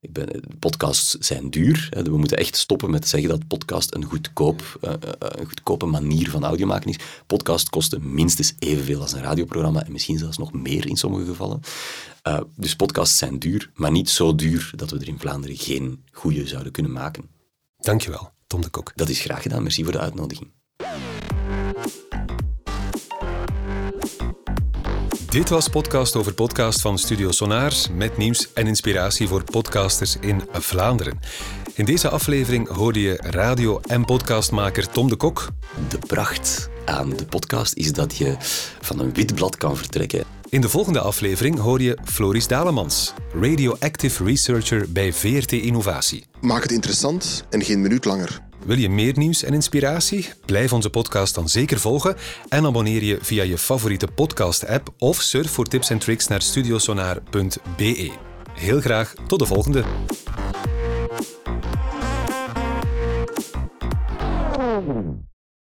Ik 0.00 0.12
ben, 0.12 0.28
podcasts 0.58 1.10
zijn 1.10 1.50
duur. 1.50 1.88
Hè. 1.90 2.02
We 2.02 2.16
moeten 2.16 2.36
echt 2.36 2.56
stoppen 2.56 2.90
met 2.90 3.02
te 3.02 3.08
zeggen 3.08 3.28
dat 3.28 3.46
podcast 3.46 3.94
een, 3.94 4.04
goedkoop, 4.04 4.78
uh, 4.84 4.92
een 5.18 5.46
goedkope 5.46 5.86
manier 5.86 6.30
van 6.30 6.44
audio 6.44 6.66
maken 6.66 6.90
is. 6.90 6.98
Podcast 7.26 7.68
kosten 7.68 8.14
minstens 8.14 8.54
evenveel 8.58 9.00
als 9.00 9.12
een 9.12 9.22
radioprogramma 9.22 9.84
en 9.84 9.92
misschien 9.92 10.18
zelfs 10.18 10.38
nog 10.38 10.52
meer 10.52 10.86
in 10.86 10.96
sommige 10.96 11.24
gevallen. 11.24 11.60
Uh, 12.28 12.40
dus 12.56 12.76
podcasts 12.76 13.18
zijn 13.18 13.38
duur, 13.38 13.70
maar 13.74 13.90
niet 13.90 14.10
zo 14.10 14.34
duur 14.34 14.70
dat 14.76 14.90
we 14.90 14.98
er 14.98 15.08
in 15.08 15.18
Vlaanderen 15.18 15.56
geen 15.56 16.04
goede 16.12 16.46
zouden 16.46 16.72
kunnen 16.72 16.92
maken. 16.92 17.28
Dankjewel, 17.76 18.30
Tom 18.46 18.60
de 18.60 18.68
Kok. 18.68 18.92
Dat 18.94 19.08
is 19.08 19.20
graag 19.20 19.42
gedaan. 19.42 19.62
Merci 19.62 19.82
voor 19.82 19.92
de 19.92 19.98
uitnodiging. 19.98 20.50
Dit 25.32 25.48
was 25.48 25.68
Podcast 25.68 26.16
over 26.16 26.34
Podcast 26.34 26.80
van 26.80 26.98
Studio 26.98 27.30
Sonar 27.30 27.72
met 27.94 28.16
nieuws 28.16 28.52
en 28.52 28.66
inspiratie 28.66 29.28
voor 29.28 29.44
podcasters 29.44 30.16
in 30.20 30.42
Vlaanderen. 30.52 31.18
In 31.74 31.84
deze 31.84 32.08
aflevering 32.08 32.68
hoorde 32.68 33.00
je 33.00 33.16
radio- 33.16 33.80
en 33.80 34.04
podcastmaker 34.04 34.88
Tom 34.88 35.08
de 35.08 35.16
Kok. 35.16 35.48
De 35.88 35.98
pracht 36.06 36.68
aan 36.84 37.10
de 37.10 37.24
podcast 37.24 37.74
is 37.74 37.92
dat 37.92 38.16
je 38.16 38.36
van 38.80 38.98
een 38.98 39.14
wit 39.14 39.34
blad 39.34 39.56
kan 39.56 39.76
vertrekken. 39.76 40.24
In 40.48 40.60
de 40.60 40.68
volgende 40.68 41.00
aflevering 41.00 41.58
hoor 41.58 41.80
je 41.80 41.98
Floris 42.04 42.46
Dalemans, 42.46 43.12
radioactive 43.40 44.24
researcher 44.24 44.92
bij 44.92 45.12
VRT 45.12 45.52
Innovatie. 45.52 46.24
Maak 46.40 46.62
het 46.62 46.72
interessant 46.72 47.44
en 47.50 47.62
geen 47.62 47.80
minuut 47.80 48.04
langer. 48.04 48.50
Wil 48.64 48.78
je 48.78 48.88
meer 48.88 49.18
nieuws 49.18 49.42
en 49.42 49.54
inspiratie? 49.54 50.28
Blijf 50.46 50.72
onze 50.72 50.90
podcast 50.90 51.34
dan 51.34 51.48
zeker 51.48 51.80
volgen 51.80 52.16
en 52.48 52.66
abonneer 52.66 53.02
je 53.02 53.18
via 53.20 53.42
je 53.42 53.58
favoriete 53.58 54.06
podcast-app 54.06 54.88
of 54.98 55.20
surf 55.20 55.50
voor 55.50 55.64
tips 55.66 55.90
en 55.90 55.98
tricks 55.98 56.26
naar 56.26 56.42
studiosonar.be. 56.42 58.10
Heel 58.52 58.80
graag 58.80 59.14
tot 59.26 59.38
de 59.38 59.46
volgende. 59.46 59.84